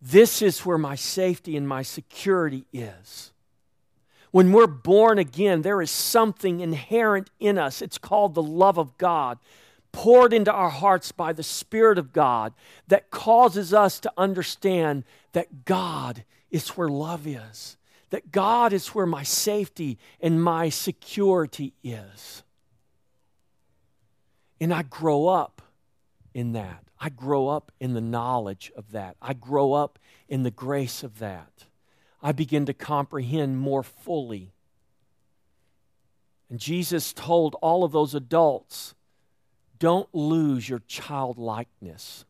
This 0.00 0.42
is 0.42 0.64
where 0.64 0.78
my 0.78 0.94
safety 0.94 1.56
and 1.56 1.66
my 1.66 1.82
security 1.82 2.64
is. 2.72 3.32
When 4.30 4.52
we're 4.52 4.66
born 4.66 5.18
again, 5.18 5.62
there 5.62 5.80
is 5.80 5.90
something 5.90 6.60
inherent 6.60 7.30
in 7.40 7.58
us. 7.58 7.80
It's 7.80 7.98
called 7.98 8.34
the 8.34 8.42
love 8.42 8.78
of 8.78 8.96
God, 8.98 9.38
poured 9.90 10.32
into 10.32 10.52
our 10.52 10.68
hearts 10.68 11.10
by 11.12 11.32
the 11.32 11.42
Spirit 11.42 11.98
of 11.98 12.12
God, 12.12 12.52
that 12.88 13.10
causes 13.10 13.72
us 13.72 13.98
to 14.00 14.12
understand 14.16 15.04
that 15.32 15.64
God 15.64 16.24
is 16.50 16.68
where 16.70 16.88
love 16.88 17.26
is, 17.26 17.76
that 18.10 18.30
God 18.30 18.72
is 18.72 18.88
where 18.88 19.06
my 19.06 19.22
safety 19.22 19.98
and 20.20 20.42
my 20.42 20.68
security 20.68 21.72
is. 21.82 22.42
And 24.60 24.72
I 24.74 24.82
grow 24.82 25.28
up 25.28 25.62
in 26.34 26.52
that. 26.52 26.87
I 27.00 27.10
grow 27.10 27.48
up 27.48 27.72
in 27.80 27.94
the 27.94 28.00
knowledge 28.00 28.72
of 28.76 28.92
that. 28.92 29.16
I 29.22 29.32
grow 29.34 29.72
up 29.72 29.98
in 30.28 30.42
the 30.42 30.50
grace 30.50 31.02
of 31.02 31.18
that. 31.20 31.64
I 32.22 32.32
begin 32.32 32.66
to 32.66 32.74
comprehend 32.74 33.58
more 33.58 33.82
fully. 33.82 34.52
And 36.50 36.58
Jesus 36.58 37.12
told 37.12 37.54
all 37.62 37.84
of 37.84 37.92
those 37.92 38.14
adults 38.14 38.94
don't 39.78 40.12
lose 40.12 40.68
your 40.68 40.82
childlikeness. 40.88 42.24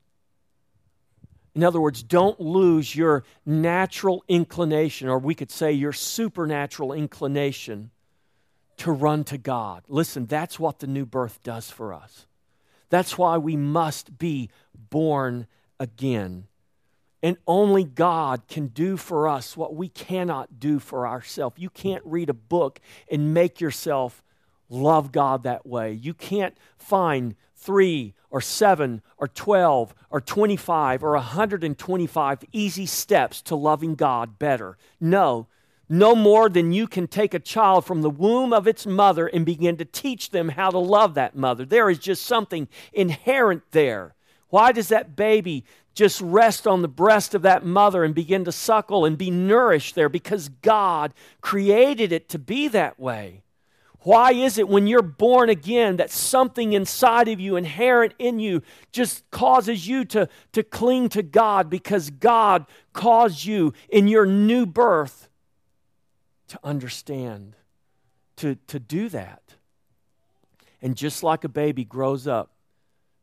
In 1.54 1.64
other 1.64 1.80
words, 1.80 2.02
don't 2.02 2.38
lose 2.38 2.94
your 2.94 3.24
natural 3.44 4.22
inclination, 4.28 5.08
or 5.08 5.18
we 5.18 5.34
could 5.34 5.50
say 5.50 5.72
your 5.72 5.92
supernatural 5.92 6.92
inclination 6.92 7.90
to 8.76 8.92
run 8.92 9.24
to 9.24 9.38
God. 9.38 9.82
Listen, 9.88 10.26
that's 10.26 10.60
what 10.60 10.78
the 10.78 10.86
new 10.86 11.04
birth 11.04 11.42
does 11.42 11.70
for 11.70 11.92
us. 11.92 12.27
That's 12.90 13.18
why 13.18 13.38
we 13.38 13.56
must 13.56 14.18
be 14.18 14.50
born 14.74 15.46
again. 15.78 16.46
And 17.22 17.36
only 17.46 17.84
God 17.84 18.46
can 18.48 18.68
do 18.68 18.96
for 18.96 19.28
us 19.28 19.56
what 19.56 19.74
we 19.74 19.88
cannot 19.88 20.60
do 20.60 20.78
for 20.78 21.06
ourselves. 21.06 21.56
You 21.58 21.70
can't 21.70 22.02
read 22.04 22.30
a 22.30 22.34
book 22.34 22.80
and 23.10 23.34
make 23.34 23.60
yourself 23.60 24.22
love 24.68 25.10
God 25.10 25.42
that 25.42 25.66
way. 25.66 25.92
You 25.92 26.14
can't 26.14 26.56
find 26.76 27.34
three 27.56 28.14
or 28.30 28.40
seven 28.40 29.02
or 29.16 29.26
12 29.26 29.94
or 30.10 30.20
25 30.20 31.02
or 31.02 31.12
125 31.12 32.44
easy 32.52 32.86
steps 32.86 33.42
to 33.42 33.56
loving 33.56 33.94
God 33.94 34.38
better. 34.38 34.76
No, 35.00 35.48
no 35.88 36.14
more 36.14 36.48
than 36.48 36.72
you 36.72 36.86
can 36.86 37.06
take 37.06 37.34
a 37.34 37.38
child 37.38 37.84
from 37.84 38.02
the 38.02 38.10
womb 38.10 38.52
of 38.52 38.66
its 38.66 38.86
mother 38.86 39.26
and 39.26 39.46
begin 39.46 39.76
to 39.78 39.84
teach 39.84 40.30
them 40.30 40.50
how 40.50 40.70
to 40.70 40.78
love 40.78 41.14
that 41.14 41.34
mother. 41.34 41.64
There 41.64 41.88
is 41.88 41.98
just 41.98 42.24
something 42.24 42.68
inherent 42.92 43.62
there. 43.70 44.14
Why 44.50 44.72
does 44.72 44.88
that 44.88 45.16
baby 45.16 45.64
just 45.94 46.20
rest 46.20 46.66
on 46.66 46.82
the 46.82 46.88
breast 46.88 47.34
of 47.34 47.42
that 47.42 47.64
mother 47.64 48.04
and 48.04 48.14
begin 48.14 48.44
to 48.44 48.52
suckle 48.52 49.04
and 49.04 49.16
be 49.16 49.30
nourished 49.30 49.94
there? 49.94 50.08
Because 50.08 50.48
God 50.48 51.14
created 51.40 52.12
it 52.12 52.28
to 52.30 52.38
be 52.38 52.68
that 52.68 53.00
way. 53.00 53.42
Why 54.02 54.32
is 54.32 54.58
it 54.58 54.68
when 54.68 54.86
you're 54.86 55.02
born 55.02 55.50
again 55.50 55.96
that 55.96 56.10
something 56.10 56.72
inside 56.72 57.28
of 57.28 57.40
you, 57.40 57.56
inherent 57.56 58.14
in 58.18 58.38
you, 58.38 58.62
just 58.92 59.28
causes 59.30 59.88
you 59.88 60.04
to, 60.06 60.28
to 60.52 60.62
cling 60.62 61.08
to 61.10 61.22
God 61.22 61.68
because 61.68 62.10
God 62.10 62.64
caused 62.92 63.44
you 63.44 63.72
in 63.88 64.06
your 64.06 64.24
new 64.24 64.66
birth 64.66 65.28
to 66.48 66.58
understand, 66.64 67.54
to, 68.36 68.56
to 68.66 68.78
do 68.78 69.08
that. 69.10 69.42
And 70.80 70.96
just 70.96 71.22
like 71.22 71.44
a 71.44 71.48
baby 71.48 71.84
grows 71.84 72.26
up 72.26 72.52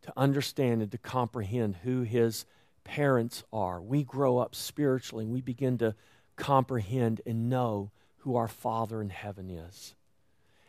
to 0.04 0.14
understand 0.16 0.82
and 0.82 0.92
to 0.92 0.98
comprehend 0.98 1.78
who 1.78 2.02
his 2.02 2.46
parents 2.84 3.44
are, 3.52 3.82
we 3.82 4.04
grow 4.04 4.38
up 4.38 4.54
spiritually 4.54 5.26
and 5.26 5.34
we 5.34 5.42
begin 5.42 5.78
to 5.80 5.96
comprehend 6.36 7.22
and 7.26 7.50
know 7.50 7.92
who 8.18 8.36
our 8.36 8.48
Father 8.48 9.02
in 9.02 9.10
heaven 9.10 9.50
is. 9.50 9.96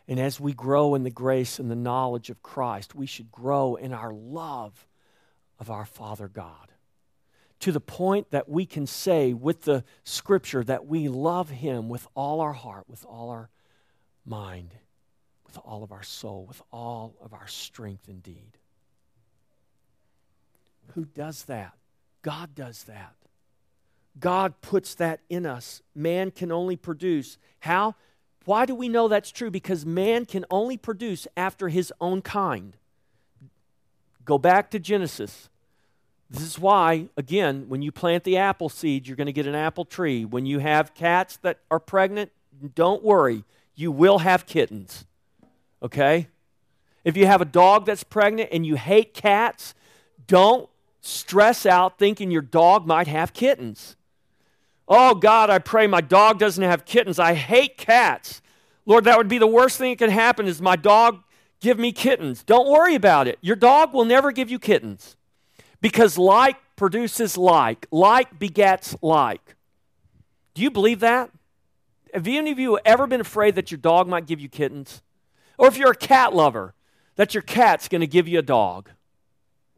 And 0.07 0.19
as 0.19 0.39
we 0.39 0.53
grow 0.53 0.95
in 0.95 1.03
the 1.03 1.09
grace 1.09 1.59
and 1.59 1.69
the 1.69 1.75
knowledge 1.75 2.29
of 2.29 2.41
Christ, 2.41 2.95
we 2.95 3.05
should 3.05 3.31
grow 3.31 3.75
in 3.75 3.93
our 3.93 4.13
love 4.13 4.87
of 5.59 5.69
our 5.69 5.85
Father 5.85 6.27
God 6.27 6.71
to 7.59 7.71
the 7.71 7.79
point 7.79 8.31
that 8.31 8.47
we 8.47 8.65
can 8.65 8.85
say 8.85 9.33
with 9.33 9.63
the 9.63 9.83
scripture 10.03 10.63
that 10.63 10.85
we 10.85 11.07
love 11.07 11.49
him 11.49 11.89
with 11.89 12.07
all 12.15 12.39
our 12.39 12.53
heart, 12.53 12.85
with 12.87 13.05
all 13.05 13.29
our 13.29 13.49
mind, 14.25 14.75
with 15.45 15.57
all 15.63 15.83
of 15.83 15.91
our 15.91 16.03
soul, 16.03 16.45
with 16.47 16.61
all 16.71 17.15
of 17.21 17.33
our 17.33 17.47
strength 17.47 18.07
indeed. 18.07 18.57
Who 20.93 21.05
does 21.05 21.45
that? 21.45 21.73
God 22.21 22.53
does 22.55 22.83
that. 22.83 23.15
God 24.19 24.61
puts 24.61 24.95
that 24.95 25.21
in 25.29 25.45
us. 25.45 25.81
Man 25.95 26.31
can 26.31 26.51
only 26.51 26.75
produce. 26.75 27.37
How? 27.59 27.95
Why 28.45 28.65
do 28.65 28.73
we 28.73 28.89
know 28.89 29.07
that's 29.07 29.31
true? 29.31 29.51
Because 29.51 29.85
man 29.85 30.25
can 30.25 30.45
only 30.49 30.77
produce 30.77 31.27
after 31.35 31.69
his 31.69 31.93
own 31.99 32.21
kind. 32.21 32.77
Go 34.25 34.37
back 34.37 34.71
to 34.71 34.79
Genesis. 34.79 35.49
This 36.29 36.43
is 36.43 36.59
why, 36.59 37.07
again, 37.15 37.65
when 37.69 37.81
you 37.81 37.91
plant 37.91 38.23
the 38.23 38.37
apple 38.37 38.69
seed, 38.69 39.07
you're 39.07 39.15
going 39.15 39.27
to 39.27 39.33
get 39.33 39.47
an 39.47 39.55
apple 39.55 39.85
tree. 39.85 40.25
When 40.25 40.45
you 40.45 40.59
have 40.59 40.93
cats 40.93 41.37
that 41.37 41.59
are 41.71 41.79
pregnant, 41.79 42.31
don't 42.75 43.03
worry, 43.03 43.43
you 43.75 43.91
will 43.91 44.19
have 44.19 44.45
kittens. 44.45 45.05
Okay? 45.81 46.27
If 47.05 47.15
you 47.15 47.25
have 47.25 47.41
a 47.41 47.45
dog 47.45 47.85
that's 47.85 48.03
pregnant 48.03 48.49
and 48.51 48.65
you 48.65 48.75
hate 48.75 49.13
cats, 49.13 49.73
don't 50.25 50.69
stress 50.99 51.65
out 51.65 51.97
thinking 51.97 52.31
your 52.31 52.41
dog 52.41 52.85
might 52.85 53.07
have 53.07 53.33
kittens. 53.33 53.95
Oh, 54.87 55.15
God, 55.15 55.49
I 55.49 55.59
pray 55.59 55.87
my 55.87 56.01
dog 56.01 56.39
doesn't 56.39 56.63
have 56.63 56.85
kittens. 56.85 57.19
I 57.19 57.33
hate 57.33 57.77
cats. 57.77 58.41
Lord, 58.85 59.03
that 59.03 59.17
would 59.17 59.27
be 59.27 59.37
the 59.37 59.47
worst 59.47 59.77
thing 59.77 59.91
that 59.91 59.99
could 59.99 60.09
happen 60.09 60.47
is 60.47 60.61
my 60.61 60.77
dog 60.77 61.19
give 61.59 61.77
me 61.77 61.91
kittens. 61.91 62.43
Don't 62.43 62.69
worry 62.69 62.95
about 62.95 63.27
it. 63.27 63.37
Your 63.41 63.57
dog 63.57 63.93
will 63.93 64.05
never 64.05 64.31
give 64.31 64.49
you 64.49 64.59
kittens. 64.59 65.16
Because 65.81 66.17
like 66.17 66.57
produces 66.75 67.37
like, 67.37 67.87
like 67.91 68.39
begets 68.39 68.95
like. 69.01 69.55
Do 70.53 70.61
you 70.61 70.71
believe 70.71 71.01
that? 71.01 71.31
Have 72.13 72.27
any 72.27 72.51
of 72.51 72.59
you 72.59 72.79
ever 72.85 73.05
been 73.05 73.21
afraid 73.21 73.55
that 73.55 73.71
your 73.71 73.77
dog 73.77 74.07
might 74.07 74.25
give 74.25 74.39
you 74.39 74.49
kittens? 74.49 75.01
Or 75.57 75.67
if 75.67 75.77
you're 75.77 75.91
a 75.91 75.95
cat 75.95 76.33
lover, 76.33 76.73
that 77.15 77.33
your 77.33 77.43
cat's 77.43 77.87
going 77.87 78.01
to 78.01 78.07
give 78.07 78.27
you 78.27 78.39
a 78.39 78.43
dog? 78.43 78.89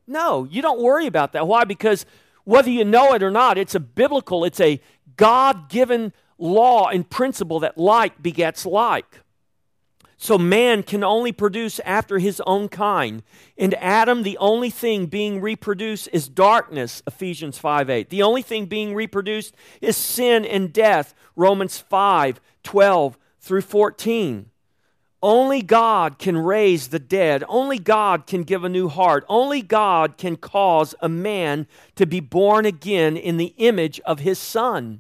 No, 0.08 0.45
you 0.50 0.62
don't 0.62 0.82
worry 0.82 1.06
about 1.08 1.34
that. 1.34 1.47
Why? 1.47 1.64
Because 1.64 2.06
whether 2.43 2.70
you 2.70 2.86
know 2.86 3.14
it 3.14 3.24
or 3.24 3.32
not, 3.32 3.58
it's 3.58 3.76
a 3.76 3.80
biblical, 3.80 4.43
it's 4.43 4.60
a 4.60 4.82
God 5.16 5.70
given 5.70 6.14
law 6.38 6.88
and 6.88 7.08
principle 7.10 7.60
that 7.60 7.78
like 7.78 8.22
begets 8.22 8.66
like. 8.66 9.22
So 10.22 10.38
man 10.38 10.84
can 10.84 11.01
only 11.01 11.32
produce 11.32 11.80
after 11.86 12.20
his 12.20 12.41
own 12.45 12.67
kind. 12.67 13.24
And 13.57 13.74
Adam, 13.76 14.24
the 14.24 14.38
only 14.38 14.70
thing 14.70 15.05
being 15.05 15.39
reproduced 15.39 16.09
is 16.11 16.28
darkness, 16.28 17.01
Ephesians 17.07 17.57
5 17.57 17.89
8. 17.89 18.09
The 18.09 18.22
only 18.22 18.41
thing 18.41 18.65
being 18.65 18.93
reproduced 18.93 19.55
is 19.80 19.95
sin 19.95 20.43
and 20.43 20.74
death, 20.74 21.15
Romans 21.38 21.80
5 21.80 22.41
12 22.63 23.17
through 23.39 23.61
14. 23.61 24.51
Only 25.24 25.61
God 25.61 26.20
can 26.20 26.38
raise 26.38 26.89
the 26.89 26.99
dead. 26.99 27.45
Only 27.47 27.80
God 27.80 28.28
can 28.28 28.43
give 28.43 28.65
a 28.65 28.70
new 28.70 28.89
heart. 28.89 29.24
Only 29.30 29.61
God 29.61 30.17
can 30.17 30.36
cause 30.36 30.93
a 30.99 31.07
man 31.07 31.65
to 31.95 32.05
be 32.05 32.20
born 32.20 32.65
again 32.65 33.15
in 33.15 33.38
the 33.38 33.53
image 33.57 34.01
of 34.01 34.20
his 34.20 34.38
Son. 34.38 34.99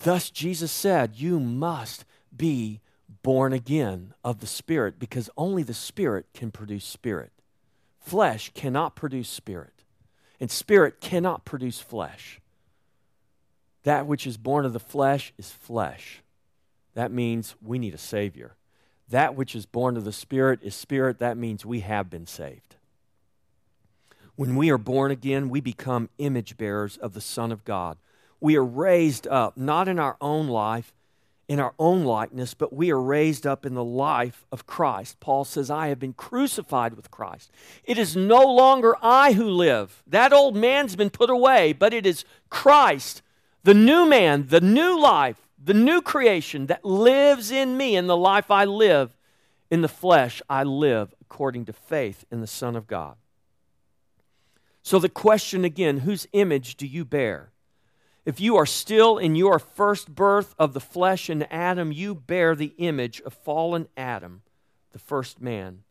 Thus, 0.00 0.30
Jesus 0.30 0.70
said, 0.72 1.16
You 1.16 1.40
must 1.40 2.04
be 2.34 2.80
born 3.22 3.52
again 3.52 4.14
of 4.22 4.40
the 4.40 4.46
Spirit 4.46 4.98
because 4.98 5.30
only 5.36 5.62
the 5.62 5.74
Spirit 5.74 6.26
can 6.34 6.50
produce 6.50 6.84
Spirit. 6.84 7.32
Flesh 7.98 8.52
cannot 8.54 8.94
produce 8.94 9.28
Spirit, 9.28 9.82
and 10.38 10.50
Spirit 10.50 11.00
cannot 11.00 11.44
produce 11.44 11.80
flesh. 11.80 12.40
That 13.82 14.06
which 14.06 14.26
is 14.26 14.36
born 14.36 14.64
of 14.64 14.72
the 14.72 14.80
flesh 14.80 15.32
is 15.38 15.50
flesh. 15.50 16.22
That 16.94 17.10
means 17.10 17.56
we 17.60 17.78
need 17.78 17.94
a 17.94 17.98
Savior. 17.98 18.56
That 19.08 19.34
which 19.34 19.54
is 19.54 19.66
born 19.66 19.96
of 19.96 20.04
the 20.04 20.12
Spirit 20.12 20.60
is 20.62 20.74
Spirit. 20.74 21.18
That 21.18 21.36
means 21.36 21.64
we 21.64 21.80
have 21.80 22.10
been 22.10 22.26
saved. 22.26 22.76
When 24.34 24.56
we 24.56 24.70
are 24.70 24.78
born 24.78 25.10
again, 25.10 25.48
we 25.48 25.60
become 25.60 26.10
image 26.18 26.56
bearers 26.56 26.96
of 26.96 27.12
the 27.14 27.20
Son 27.20 27.50
of 27.50 27.64
God 27.64 27.96
we 28.46 28.54
are 28.54 28.64
raised 28.64 29.26
up, 29.26 29.56
not 29.56 29.88
in 29.88 29.98
our 29.98 30.16
own 30.20 30.46
life, 30.46 30.94
in 31.48 31.58
our 31.58 31.74
own 31.80 32.04
likeness, 32.04 32.54
but 32.54 32.72
we 32.72 32.92
are 32.92 33.00
raised 33.00 33.44
up 33.44 33.66
in 33.66 33.74
the 33.74 33.82
life 33.82 34.46
of 34.52 34.68
Christ. 34.68 35.18
Paul 35.18 35.44
says, 35.44 35.68
I 35.68 35.88
have 35.88 35.98
been 35.98 36.12
crucified 36.12 36.94
with 36.94 37.10
Christ. 37.10 37.50
It 37.82 37.98
is 37.98 38.14
no 38.14 38.44
longer 38.44 38.94
I 39.02 39.32
who 39.32 39.50
live. 39.50 40.00
That 40.06 40.32
old 40.32 40.54
man's 40.54 40.94
been 40.94 41.10
put 41.10 41.28
away, 41.28 41.72
but 41.72 41.92
it 41.92 42.06
is 42.06 42.24
Christ, 42.48 43.20
the 43.64 43.74
new 43.74 44.08
man, 44.08 44.46
the 44.46 44.60
new 44.60 44.96
life, 44.96 45.48
the 45.60 45.74
new 45.74 46.00
creation 46.00 46.66
that 46.66 46.84
lives 46.84 47.50
in 47.50 47.76
me. 47.76 47.96
In 47.96 48.06
the 48.06 48.16
life 48.16 48.48
I 48.48 48.64
live 48.64 49.16
in 49.72 49.82
the 49.82 49.88
flesh, 49.88 50.40
I 50.48 50.62
live 50.62 51.12
according 51.20 51.64
to 51.64 51.72
faith 51.72 52.24
in 52.30 52.42
the 52.42 52.46
Son 52.46 52.76
of 52.76 52.86
God. 52.86 53.16
So 54.84 55.00
the 55.00 55.08
question 55.08 55.64
again 55.64 55.98
whose 55.98 56.28
image 56.32 56.76
do 56.76 56.86
you 56.86 57.04
bear? 57.04 57.50
If 58.26 58.40
you 58.40 58.56
are 58.56 58.66
still 58.66 59.18
in 59.18 59.36
your 59.36 59.60
first 59.60 60.12
birth 60.12 60.56
of 60.58 60.74
the 60.74 60.80
flesh 60.80 61.30
in 61.30 61.44
Adam, 61.44 61.92
you 61.92 62.12
bear 62.12 62.56
the 62.56 62.74
image 62.76 63.20
of 63.20 63.32
fallen 63.32 63.86
Adam, 63.96 64.42
the 64.92 64.98
first 64.98 65.40
man. 65.40 65.84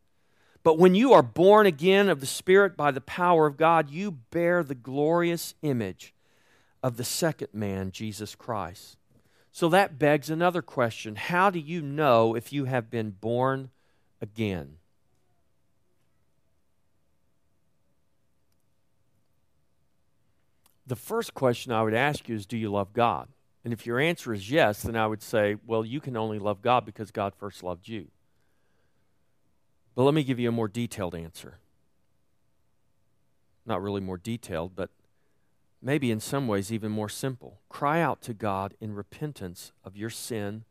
But 0.62 0.78
when 0.78 0.96
you 0.96 1.14
are 1.14 1.24
born 1.24 1.66
again 1.66 2.10
of 2.10 2.20
the 2.20 2.26
Spirit 2.26 2.76
by 2.76 2.92
the 2.92 3.00
power 3.00 3.46
of 3.48 3.56
God, 3.56 3.90
you 3.90 4.12
bear 4.12 4.64
the 4.64 4.76
glorious 4.76 5.54
image 5.62 6.14
of 6.84 6.98
the 6.98 7.06
second 7.06 7.54
man, 7.54 7.92
Jesus 7.92 8.36
Christ. 8.36 8.98
So 9.54 9.70
that 9.70 9.98
begs 9.98 10.30
another 10.30 10.62
question 10.62 11.16
How 11.16 11.50
do 11.50 11.60
you 11.60 11.82
know 11.82 12.36
if 12.36 12.52
you 12.52 12.66
have 12.66 12.90
been 12.90 13.12
born 13.12 13.70
again? 14.22 14.80
The 20.88 20.96
first 20.96 21.34
question 21.34 21.72
I 21.72 21.84
would 21.84 21.94
ask 21.94 22.30
you 22.30 22.36
is 22.36 22.46
Do 22.46 22.58
you 22.58 22.72
love 22.72 22.94
God? 22.94 23.30
And 23.64 23.74
if 23.74 23.86
your 23.86 24.00
answer 24.00 24.34
is 24.34 24.52
yes, 24.52 24.84
then 24.84 24.96
I 24.96 25.08
would 25.08 25.24
say, 25.24 25.56
Well, 25.66 25.84
you 25.84 26.00
can 26.00 26.16
only 26.16 26.40
love 26.40 26.62
God 26.62 26.86
because 26.86 27.12
God 27.12 27.34
first 27.36 27.64
loved 27.64 27.88
you. 27.88 28.08
But 29.96 30.04
let 30.04 30.14
me 30.14 30.24
give 30.24 30.40
you 30.40 30.50
a 30.50 30.54
more 30.54 30.68
detailed 30.68 31.16
answer. 31.16 31.60
Not 33.66 33.82
really 33.82 34.02
more 34.02 34.18
detailed, 34.18 34.76
but 34.76 34.90
maybe 35.82 36.12
in 36.12 36.20
some 36.20 36.48
ways 36.48 36.72
even 36.72 36.92
more 36.92 37.10
simple. 37.10 37.62
Cry 37.70 38.02
out 38.02 38.22
to 38.24 38.34
God 38.34 38.76
in 38.80 38.94
repentance 38.94 39.72
of 39.84 39.96
your 39.96 40.10
sin 40.10 40.66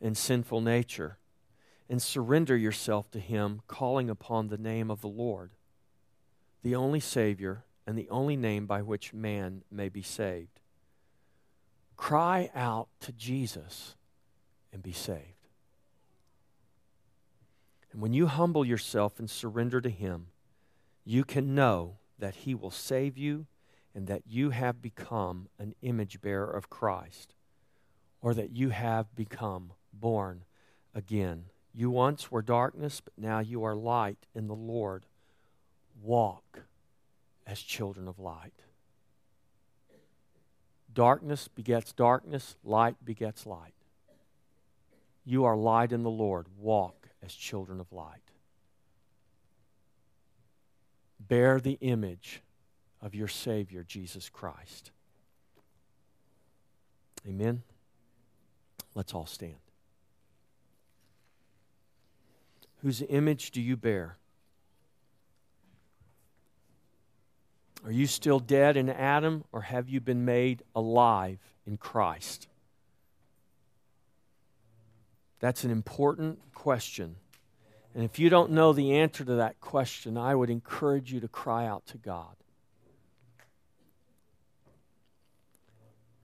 and 0.00 0.16
sinful 0.16 0.60
nature 0.60 1.18
and 1.88 2.02
surrender 2.02 2.56
yourself 2.56 3.10
to 3.12 3.20
Him, 3.20 3.62
calling 3.66 4.10
upon 4.10 4.48
the 4.48 4.58
name 4.58 4.90
of 4.90 5.00
the 5.00 5.08
Lord, 5.08 5.52
the 6.62 6.74
only 6.74 7.00
Savior 7.00 7.64
and 7.86 7.96
the 7.96 8.08
only 8.10 8.36
name 8.36 8.66
by 8.66 8.82
which 8.82 9.12
man 9.12 9.62
may 9.70 9.88
be 9.88 10.02
saved. 10.02 10.60
Cry 11.96 12.50
out 12.54 12.88
to 13.00 13.12
Jesus 13.12 13.94
and 14.72 14.82
be 14.82 14.92
saved. 14.92 15.22
And 17.92 18.02
when 18.02 18.12
you 18.12 18.26
humble 18.26 18.64
yourself 18.64 19.18
and 19.18 19.30
surrender 19.30 19.80
to 19.80 19.88
Him, 19.88 20.26
you 21.04 21.24
can 21.24 21.54
know 21.54 21.96
that 22.18 22.34
He 22.34 22.54
will 22.54 22.70
save 22.70 23.16
you 23.16 23.46
and 23.94 24.06
that 24.08 24.22
you 24.26 24.50
have 24.50 24.82
become 24.82 25.48
an 25.58 25.74
image 25.80 26.20
bearer 26.20 26.50
of 26.50 26.68
Christ 26.68 27.34
or 28.20 28.34
that 28.34 28.50
you 28.50 28.70
have 28.70 29.14
become 29.14 29.72
born 29.92 30.42
again. 30.94 31.44
You 31.72 31.90
once 31.90 32.30
were 32.30 32.42
darkness, 32.42 33.00
but 33.00 33.14
now 33.16 33.38
you 33.38 33.64
are 33.64 33.74
light 33.74 34.26
in 34.34 34.48
the 34.48 34.54
Lord. 34.54 35.06
Walk 36.02 36.64
as 37.46 37.60
children 37.60 38.08
of 38.08 38.18
light. 38.18 38.52
Darkness 40.92 41.48
begets 41.48 41.92
darkness, 41.92 42.56
light 42.64 42.96
begets 43.04 43.46
light. 43.46 43.74
You 45.24 45.44
are 45.44 45.56
light 45.56 45.92
in 45.92 46.02
the 46.02 46.10
Lord. 46.10 46.46
Walk 46.58 47.08
as 47.22 47.34
children 47.34 47.80
of 47.80 47.92
light. 47.92 48.22
Bear 51.20 51.60
the 51.60 51.78
image 51.80 52.42
of 53.02 53.14
your 53.14 53.28
Savior, 53.28 53.82
Jesus 53.82 54.28
Christ. 54.28 54.92
Amen. 57.26 57.62
Let's 58.94 59.12
all 59.12 59.26
stand. 59.26 59.56
Whose 62.82 63.02
image 63.08 63.50
do 63.50 63.60
you 63.60 63.76
bear? 63.76 64.16
Are 67.84 67.92
you 67.92 68.06
still 68.06 68.40
dead 68.40 68.76
in 68.76 68.88
Adam, 68.88 69.44
or 69.52 69.60
have 69.60 69.88
you 69.88 70.00
been 70.00 70.24
made 70.24 70.62
alive 70.74 71.38
in 71.66 71.76
Christ? 71.76 72.48
That's 75.38 75.64
an 75.64 75.70
important 75.70 76.40
question. 76.54 77.16
And 77.94 78.04
if 78.04 78.18
you 78.18 78.28
don't 78.28 78.50
know 78.50 78.72
the 78.72 78.96
answer 78.96 79.24
to 79.24 79.36
that 79.36 79.60
question, 79.60 80.16
I 80.16 80.34
would 80.34 80.50
encourage 80.50 81.12
you 81.12 81.20
to 81.20 81.28
cry 81.28 81.66
out 81.66 81.86
to 81.86 81.98
God. 81.98 82.34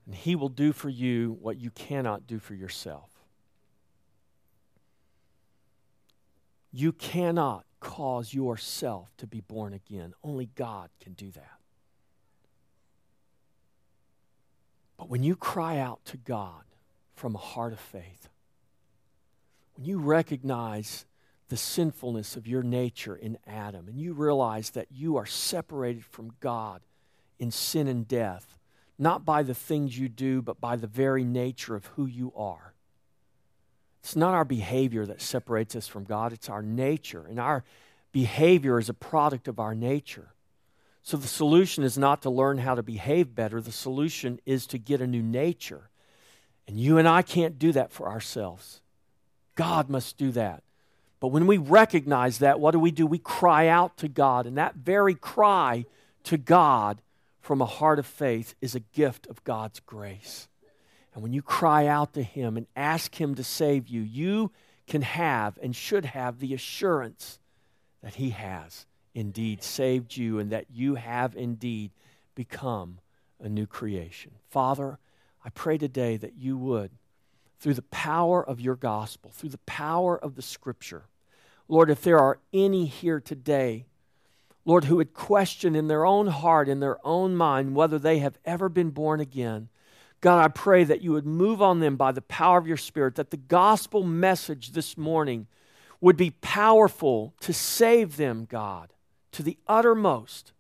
And 0.05 0.15
He 0.15 0.35
will 0.35 0.49
do 0.49 0.73
for 0.73 0.89
you 0.89 1.39
what 1.41 1.59
you 1.59 1.71
cannot 1.71 2.27
do 2.27 2.39
for 2.39 2.55
yourself. 2.55 3.11
You 6.73 6.93
cannot 6.93 7.65
cause 7.83 8.33
yourself 8.33 9.13
to 9.17 9.27
be 9.27 9.41
born 9.41 9.73
again. 9.73 10.15
Only 10.23 10.49
God 10.55 10.89
can 11.01 11.15
do 11.15 11.33
that. 11.33 11.59
But 14.97 15.09
when 15.09 15.25
you 15.25 15.35
cry 15.35 15.79
out 15.79 16.05
to 16.07 16.17
God 16.17 16.63
from 17.15 17.35
a 17.35 17.39
heart 17.39 17.73
of 17.73 17.81
faith, 17.81 18.29
when 19.75 19.85
you 19.85 19.99
recognize 19.99 21.07
the 21.49 21.57
sinfulness 21.57 22.37
of 22.37 22.47
your 22.47 22.63
nature 22.63 23.17
in 23.17 23.37
Adam, 23.47 23.89
and 23.89 24.01
you 24.01 24.13
realize 24.13 24.71
that 24.71 24.87
you 24.93 25.17
are 25.17 25.27
separated 25.27 26.05
from 26.05 26.31
God 26.39 26.83
in 27.41 27.51
sin 27.51 27.89
and 27.89 28.07
death, 28.07 28.59
not 28.97 29.25
by 29.25 29.43
the 29.43 29.55
things 29.55 29.99
you 29.99 30.09
do, 30.09 30.41
but 30.41 30.61
by 30.61 30.77
the 30.77 30.87
very 30.87 31.25
nature 31.25 31.75
of 31.75 31.87
who 31.87 32.07
you 32.07 32.33
are 32.37 32.72
it's 34.03 34.17
not 34.17 34.35
our 34.35 34.45
behavior 34.45 35.07
that 35.07 35.23
separates 35.23 35.77
us 35.77 35.87
from 35.87 36.05
God, 36.05 36.33
it's 36.33 36.49
our 36.49 36.63
nature. 36.63 37.25
And 37.29 37.39
our 37.39 37.63
behavior 38.11 38.81
is 38.81 38.89
a 38.89 38.95
product 38.95 39.47
of 39.47 39.61
our 39.61 39.77
nature. 39.77 40.35
So 41.05 41.17
the 41.17 41.29
solution 41.29 41.85
is 41.85 41.97
not 41.97 42.23
to 42.23 42.31
learn 42.31 42.59
how 42.59 42.75
to 42.75 42.83
behave 42.83 43.35
better, 43.35 43.61
the 43.61 43.71
solution 43.71 44.41
is 44.45 44.67
to 44.69 44.79
get 44.79 45.01
a 45.01 45.07
new 45.07 45.23
nature. 45.23 45.89
And 46.67 46.79
you 46.79 46.99
and 46.99 47.07
I 47.07 47.23
can't 47.23 47.59
do 47.59 47.71
that 47.73 47.93
for 47.93 48.09
ourselves. 48.09 48.81
God 49.55 49.89
must 49.89 50.17
do 50.17 50.33
that. 50.33 50.65
But 51.21 51.29
when 51.29 51.47
we 51.47 51.59
recognize 51.59 52.39
that, 52.39 52.59
what 52.59 52.73
do 52.73 52.81
we 52.81 52.91
do? 52.91 53.07
We 53.07 53.19
cry 53.19 53.69
out 53.69 53.97
to 53.99 54.09
God. 54.09 54.47
And 54.47 54.59
that 54.59 54.75
very 54.75 55.15
cry 55.15 55.85
to 56.25 56.37
God 56.37 57.03
from 57.41 57.61
a 57.61 57.67
heart 57.67 58.01
of 58.01 58.07
faith 58.07 58.57
is 58.61 58.75
a 58.75 58.81
gift 58.81 59.29
of 59.29 59.45
God's 59.45 59.79
grace. 59.79 60.49
And 61.15 61.23
when 61.23 61.33
you 61.33 61.43
cry 61.43 61.87
out 61.87 62.15
to 62.15 62.23
Him 62.23 62.57
and 62.57 62.67
ask 62.75 63.21
Him 63.21 63.35
to 63.35 63.45
save 63.45 63.89
you, 63.89 64.01
you 64.01 64.51
can 64.87 65.03
have 65.03 65.59
and 65.63 65.77
should 65.77 66.07
have 66.07 66.39
the 66.39 66.55
assurance 66.55 67.39
that 68.03 68.15
He 68.15 68.31
has 68.31 68.87
indeed 69.15 69.63
saved 69.63 70.17
you 70.17 70.39
and 70.39 70.51
that 70.51 70.67
you 70.71 70.95
have 70.95 71.37
indeed 71.37 71.91
become 72.35 72.99
a 73.41 73.49
new 73.49 73.67
creation. 73.67 74.33
Father, 74.49 74.99
I 75.45 75.51
pray 75.51 75.77
today 75.77 76.17
that 76.17 76.37
you 76.37 76.57
would, 76.57 76.93
through 77.59 77.75
the 77.75 77.83
power 77.83 78.43
of 78.43 78.61
your 78.61 78.77
gospel, 78.77 79.31
through 79.31 79.51
the 79.51 79.59
power 79.59 80.17
of 80.17 80.35
the 80.35 80.43
scripture, 80.43 81.05
Lord, 81.69 81.91
if 81.91 82.03
there 82.03 82.19
are 82.19 82.39
any 82.53 82.87
here 82.87 83.21
today, 83.21 83.87
Lord, 84.65 84.85
who 84.85 84.97
would 84.97 85.15
question 85.15 85.75
in 85.75 85.89
their 85.89 86.07
own 86.07 86.29
heart, 86.29 86.69
in 86.69 86.81
their 86.81 86.99
own 87.05 87.35
mind, 87.35 87.75
whether 87.75 87.99
they 87.99 88.19
have 88.19 88.39
ever 88.45 88.69
been 88.69 88.91
born 88.91 89.21
again, 89.21 89.69
God, 90.23 90.43
I 90.43 90.49
pray 90.49 90.85
that 90.85 91.03
you 91.03 91.13
would 91.13 91.27
move 91.27 91.61
on 91.61 91.81
them 91.81 91.97
by 91.97 92.13
the 92.13 92.23
power 92.23 92.57
of 92.57 92.67
your 92.67 92.77
Spirit, 92.77 93.17
that 93.17 93.31
the 93.31 93.37
gospel 93.37 94.05
message 94.05 94.71
this 94.71 94.97
morning 94.97 95.49
would 96.01 96.17
be 96.17 96.31
powerful 96.31 97.35
to 97.41 97.53
save 97.53 98.17
them, 98.17 98.47
God, 98.49 98.93
to 99.33 99.43
the 99.43 99.59
uttermost. 99.67 100.53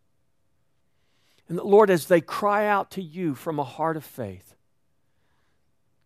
And 1.48 1.56
that, 1.56 1.66
Lord, 1.66 1.90
as 1.90 2.06
they 2.06 2.20
cry 2.20 2.66
out 2.66 2.90
to 2.92 3.02
you 3.02 3.36
from 3.36 3.60
a 3.60 3.64
heart 3.64 3.96
of 3.96 4.04
faith, 4.04 4.56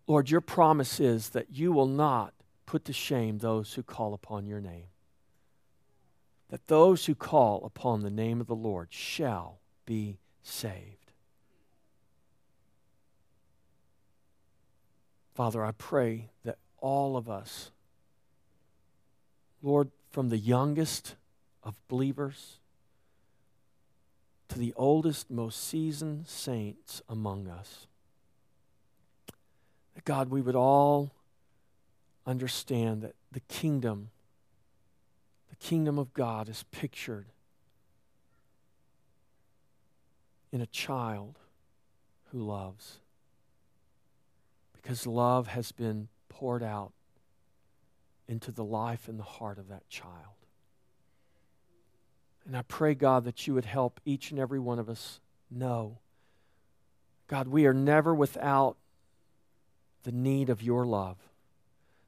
Lord, 0.06 0.30
your 0.30 0.42
promise 0.42 1.00
is 1.00 1.30
that 1.30 1.50
you 1.50 1.72
will 1.72 1.88
not 1.88 2.34
put 2.66 2.84
to 2.84 2.92
shame 2.92 3.38
those 3.38 3.72
who 3.72 3.82
call 3.82 4.12
upon 4.12 4.46
your 4.46 4.60
name. 4.60 4.88
That 6.50 6.66
those 6.66 7.06
who 7.06 7.14
call 7.14 7.64
upon 7.64 8.02
the 8.02 8.10
name 8.10 8.40
of 8.42 8.48
the 8.48 8.54
Lord 8.54 8.88
shall 8.90 9.60
be 9.86 10.18
saved. 10.42 11.05
Father, 15.36 15.62
I 15.62 15.72
pray 15.72 16.30
that 16.44 16.56
all 16.78 17.14
of 17.14 17.28
us, 17.28 17.70
Lord, 19.62 19.90
from 20.10 20.30
the 20.30 20.38
youngest 20.38 21.14
of 21.62 21.74
believers 21.88 22.56
to 24.48 24.58
the 24.58 24.72
oldest, 24.78 25.30
most 25.30 25.62
seasoned 25.62 26.26
saints 26.26 27.02
among 27.06 27.48
us, 27.48 27.86
that 29.94 30.06
God, 30.06 30.30
we 30.30 30.40
would 30.40 30.56
all 30.56 31.12
understand 32.26 33.02
that 33.02 33.14
the 33.30 33.40
kingdom, 33.40 34.08
the 35.50 35.56
kingdom 35.56 35.98
of 35.98 36.14
God 36.14 36.48
is 36.48 36.64
pictured 36.70 37.26
in 40.50 40.62
a 40.62 40.66
child 40.66 41.38
who 42.32 42.38
loves 42.38 43.00
because 44.86 45.04
love 45.04 45.48
has 45.48 45.72
been 45.72 46.06
poured 46.28 46.62
out 46.62 46.92
into 48.28 48.52
the 48.52 48.62
life 48.62 49.08
and 49.08 49.18
the 49.18 49.24
heart 49.24 49.58
of 49.58 49.66
that 49.66 49.88
child. 49.88 50.36
And 52.46 52.56
I 52.56 52.62
pray, 52.62 52.94
God, 52.94 53.24
that 53.24 53.48
you 53.48 53.54
would 53.54 53.64
help 53.64 54.00
each 54.04 54.30
and 54.30 54.38
every 54.38 54.60
one 54.60 54.78
of 54.78 54.88
us 54.88 55.18
know 55.50 55.98
God, 57.26 57.48
we 57.48 57.66
are 57.66 57.74
never 57.74 58.14
without 58.14 58.76
the 60.04 60.12
need 60.12 60.50
of 60.50 60.62
your 60.62 60.86
love, 60.86 61.16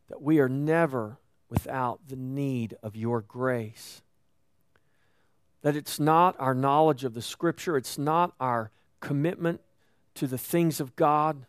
that 0.09 0.23
we 0.23 0.39
are 0.39 0.49
never 0.49 1.19
without 1.51 1.99
the 2.07 2.15
need 2.15 2.77
of 2.81 2.95
your 2.95 3.23
grace. 3.23 4.03
That 5.63 5.75
it's 5.75 5.99
not 5.99 6.37
our 6.39 6.55
knowledge 6.55 7.03
of 7.03 7.15
the 7.15 7.23
Scripture, 7.23 7.77
it's 7.77 7.99
not 7.99 8.35
our 8.39 8.71
commitment 9.01 9.63
to 10.15 10.29
the 10.29 10.39
things 10.39 10.79
of 10.79 10.95
God 10.95 11.45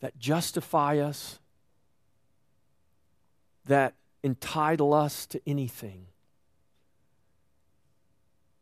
that 0.00 0.18
justify 0.18 0.98
us, 0.98 1.38
that 3.66 3.94
entitle 4.22 4.94
us 4.94 5.26
to 5.26 5.40
anything. 5.46 6.06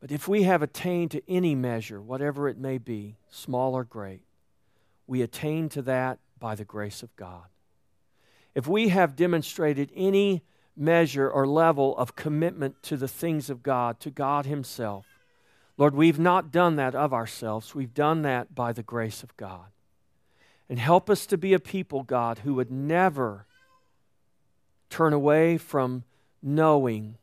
But 0.01 0.13
if 0.13 0.29
we 0.29 0.43
have 0.43 0.63
attained 0.63 1.13
to 1.13 1.23
any 1.29 1.55
measure, 1.55 2.01
whatever 2.01 2.49
it 2.49 2.59
may 2.59 2.79
be, 2.79 3.17
small 3.31 3.75
or 3.75 3.85
great, 3.85 4.23
we 5.07 5.23
attain 5.23 5.69
to 5.71 5.83
that 5.83 6.19
by 6.39 6.55
the 6.55 6.65
grace 6.65 7.03
of 7.03 7.15
God. 7.17 7.45
If 8.55 8.67
we 8.67 8.89
have 8.89 9.17
demonstrated 9.17 9.91
any 9.95 10.43
measure 10.77 11.31
or 11.31 11.47
level 11.47 11.97
of 11.97 12.17
commitment 12.17 12.83
to 12.83 12.97
the 12.97 13.09
things 13.09 13.49
of 13.49 13.63
God, 13.63 13.99
to 14.01 14.11
God 14.11 14.47
Himself, 14.47 15.07
Lord, 15.77 15.95
we've 15.95 16.19
not 16.19 16.53
done 16.53 16.77
that 16.77 16.95
of 16.95 17.13
ourselves. 17.13 17.75
We've 17.75 17.95
done 17.95 18.23
that 18.23 18.55
by 18.55 18.73
the 18.73 18.83
grace 18.83 19.23
of 19.23 19.37
God. 19.37 19.67
And 20.69 20.79
help 20.79 21.11
us 21.11 21.27
to 21.27 21.37
be 21.37 21.53
a 21.53 21.61
people, 21.61 22.03
God, 22.03 22.39
who 22.39 22.55
would 22.55 22.71
never 22.71 23.47
turn 24.89 25.13
away 25.13 25.59
from 25.59 26.05
knowing 26.43 27.17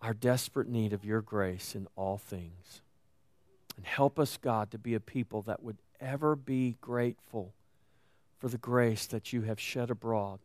our 0.00 0.14
desperate 0.14 0.68
need 0.68 0.92
of 0.92 1.04
your 1.04 1.20
grace 1.20 1.74
in 1.74 1.86
all 1.96 2.18
things. 2.18 2.80
And 3.76 3.86
help 3.86 4.18
us, 4.18 4.36
God, 4.36 4.70
to 4.70 4.78
be 4.78 4.94
a 4.94 5.00
people 5.00 5.42
that 5.42 5.62
would 5.62 5.78
ever 6.00 6.34
be 6.34 6.76
grateful 6.80 7.52
for 8.38 8.48
the 8.48 8.58
grace 8.58 9.06
that 9.06 9.32
you 9.32 9.42
have 9.42 9.60
shed 9.60 9.90
abroad, 9.90 10.40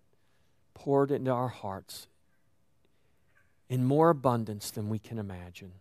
poured 0.73 1.09
into 1.09 1.31
our 1.31 1.47
hearts 1.47 2.07
in 3.69 3.83
more 3.83 4.09
abundance 4.09 4.69
than 4.71 4.87
we 4.87 4.99
can 4.99 5.17
imagine. 5.17 5.71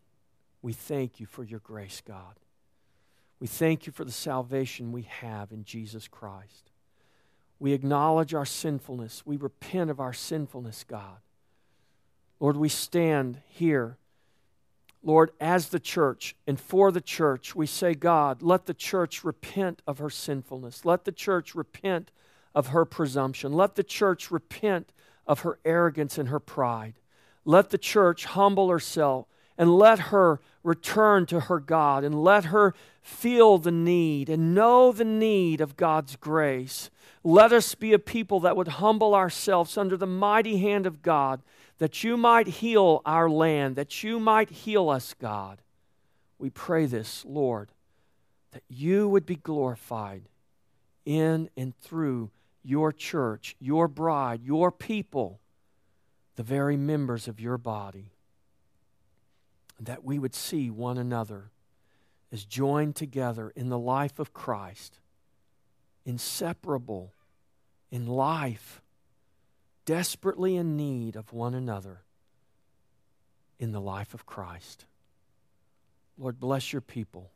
We 0.62 0.72
thank 0.72 1.20
you 1.20 1.27
for 1.27 1.45
your 1.45 1.61
grace, 1.61 2.03
God. 2.07 2.37
We 3.41 3.47
thank 3.47 3.87
you 3.87 3.93
for 3.93 4.05
the 4.05 4.12
salvation 4.12 4.93
we 4.93 5.03
have 5.03 5.53
in 5.53 5.64
Jesus 5.64 6.09
Christ. 6.09 6.70
We 7.59 7.72
acknowledge 7.72 8.34
our 8.34 8.47
sinfulness. 8.47 9.24
We 9.24 9.37
repent 9.37 9.91
of 9.91 10.01
our 10.01 10.12
sinfulness, 10.12 10.84
God. 10.84 11.18
Lord, 12.39 12.57
we 12.57 12.68
stand 12.68 13.41
here, 13.49 13.97
Lord, 15.03 15.30
as 15.41 15.68
the 15.68 15.80
church 15.80 16.37
and 16.47 16.61
for 16.61 16.91
the 16.91 17.01
church. 17.01 17.55
We 17.55 17.66
say, 17.66 17.95
God, 17.95 18.43
let 18.43 18.66
the 18.66 18.74
church 18.74 19.24
repent 19.24 19.80
of 19.87 19.99
her 19.99 20.11
sinfulness. 20.11 20.84
Let 20.84 21.05
the 21.05 21.12
church 21.12 21.55
repent 21.55 22.11
of 22.55 22.68
her 22.68 22.84
presumption. 22.84 23.53
Let 23.53 23.74
the 23.74 23.84
church 23.84 24.30
repent 24.30 24.93
of 25.26 25.41
her 25.41 25.59
arrogance 25.64 26.18
and 26.18 26.28
her 26.28 26.41
pride. 26.41 26.95
Let 27.45 27.70
the 27.70 27.78
church 27.78 28.24
humble 28.24 28.68
herself 28.68 29.26
and 29.59 29.77
let 29.77 29.99
her 29.99 30.41
return 30.63 31.27
to 31.27 31.41
her 31.41 31.61
God 31.61 32.05
and 32.05 32.23
let 32.23 32.47
her 32.47 32.75
feel 33.03 33.59
the 33.59 33.71
need 33.71 34.29
and 34.29 34.55
know 34.55 34.93
the 34.93 35.05
need 35.05 35.61
of 35.61 35.77
God's 35.77 36.17
grace. 36.17 36.91
Let 37.23 37.53
us 37.53 37.75
be 37.75 37.93
a 37.93 37.99
people 37.99 38.41
that 38.41 38.57
would 38.57 38.69
humble 38.69 39.15
ourselves 39.15 39.79
under 39.79 39.97
the 39.97 40.07
mighty 40.07 40.59
hand 40.59 40.87
of 40.87 41.03
God, 41.03 41.43
that 41.79 42.03
you 42.03 42.17
might 42.17 42.49
heal 42.49 43.03
our 43.07 43.31
land, 43.31 43.77
that 43.77 44.03
you 44.03 44.19
might 44.19 44.51
heal 44.51 44.89
us, 44.89 45.15
God. 45.15 45.63
We 46.39 46.51
pray 46.51 46.87
this, 46.87 47.25
Lord, 47.25 47.71
that 48.53 48.65
you 48.69 49.09
would 49.09 49.25
be 49.25 49.37
glorified 49.37 50.29
in 51.05 51.49
and 51.57 51.77
through 51.79 52.31
your 52.63 52.93
church, 52.93 53.57
your 53.61 53.87
bride, 53.89 54.43
your 54.43 54.73
people, 54.73 55.41
the 56.35 56.43
very 56.43 56.77
members 56.77 57.29
of 57.29 57.41
your 57.41 57.57
body 57.57 58.16
that 59.81 60.05
we 60.05 60.18
would 60.18 60.35
see 60.35 60.70
one 60.70 60.99
another 60.99 61.51
as 62.33 62.45
joined 62.45 62.97
together 62.97 63.53
in 63.55 63.68
the 63.68 63.79
life 63.79 64.18
of 64.18 64.33
Christ, 64.33 64.99
inseparable 66.05 67.12
in 67.91 68.07
life, 68.07 68.83
desperately 69.85 70.57
in 70.57 70.77
need 70.77 71.16
of 71.16 71.33
one 71.33 71.55
another 71.55 72.03
in 73.59 73.72
the 73.72 73.81
life 73.81 74.12
of 74.14 74.27
Christ. 74.27 74.87
Lord, 76.18 76.41
bless 76.41 76.72
your 76.72 76.83
people. 76.83 77.31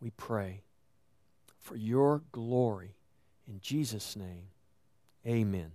We 0.00 0.10
pray 0.10 0.62
for 1.58 1.76
your 1.76 2.22
glory. 2.32 2.94
In 3.48 3.60
Jesus' 3.60 4.14
name, 4.14 4.48
amen. 5.26 5.72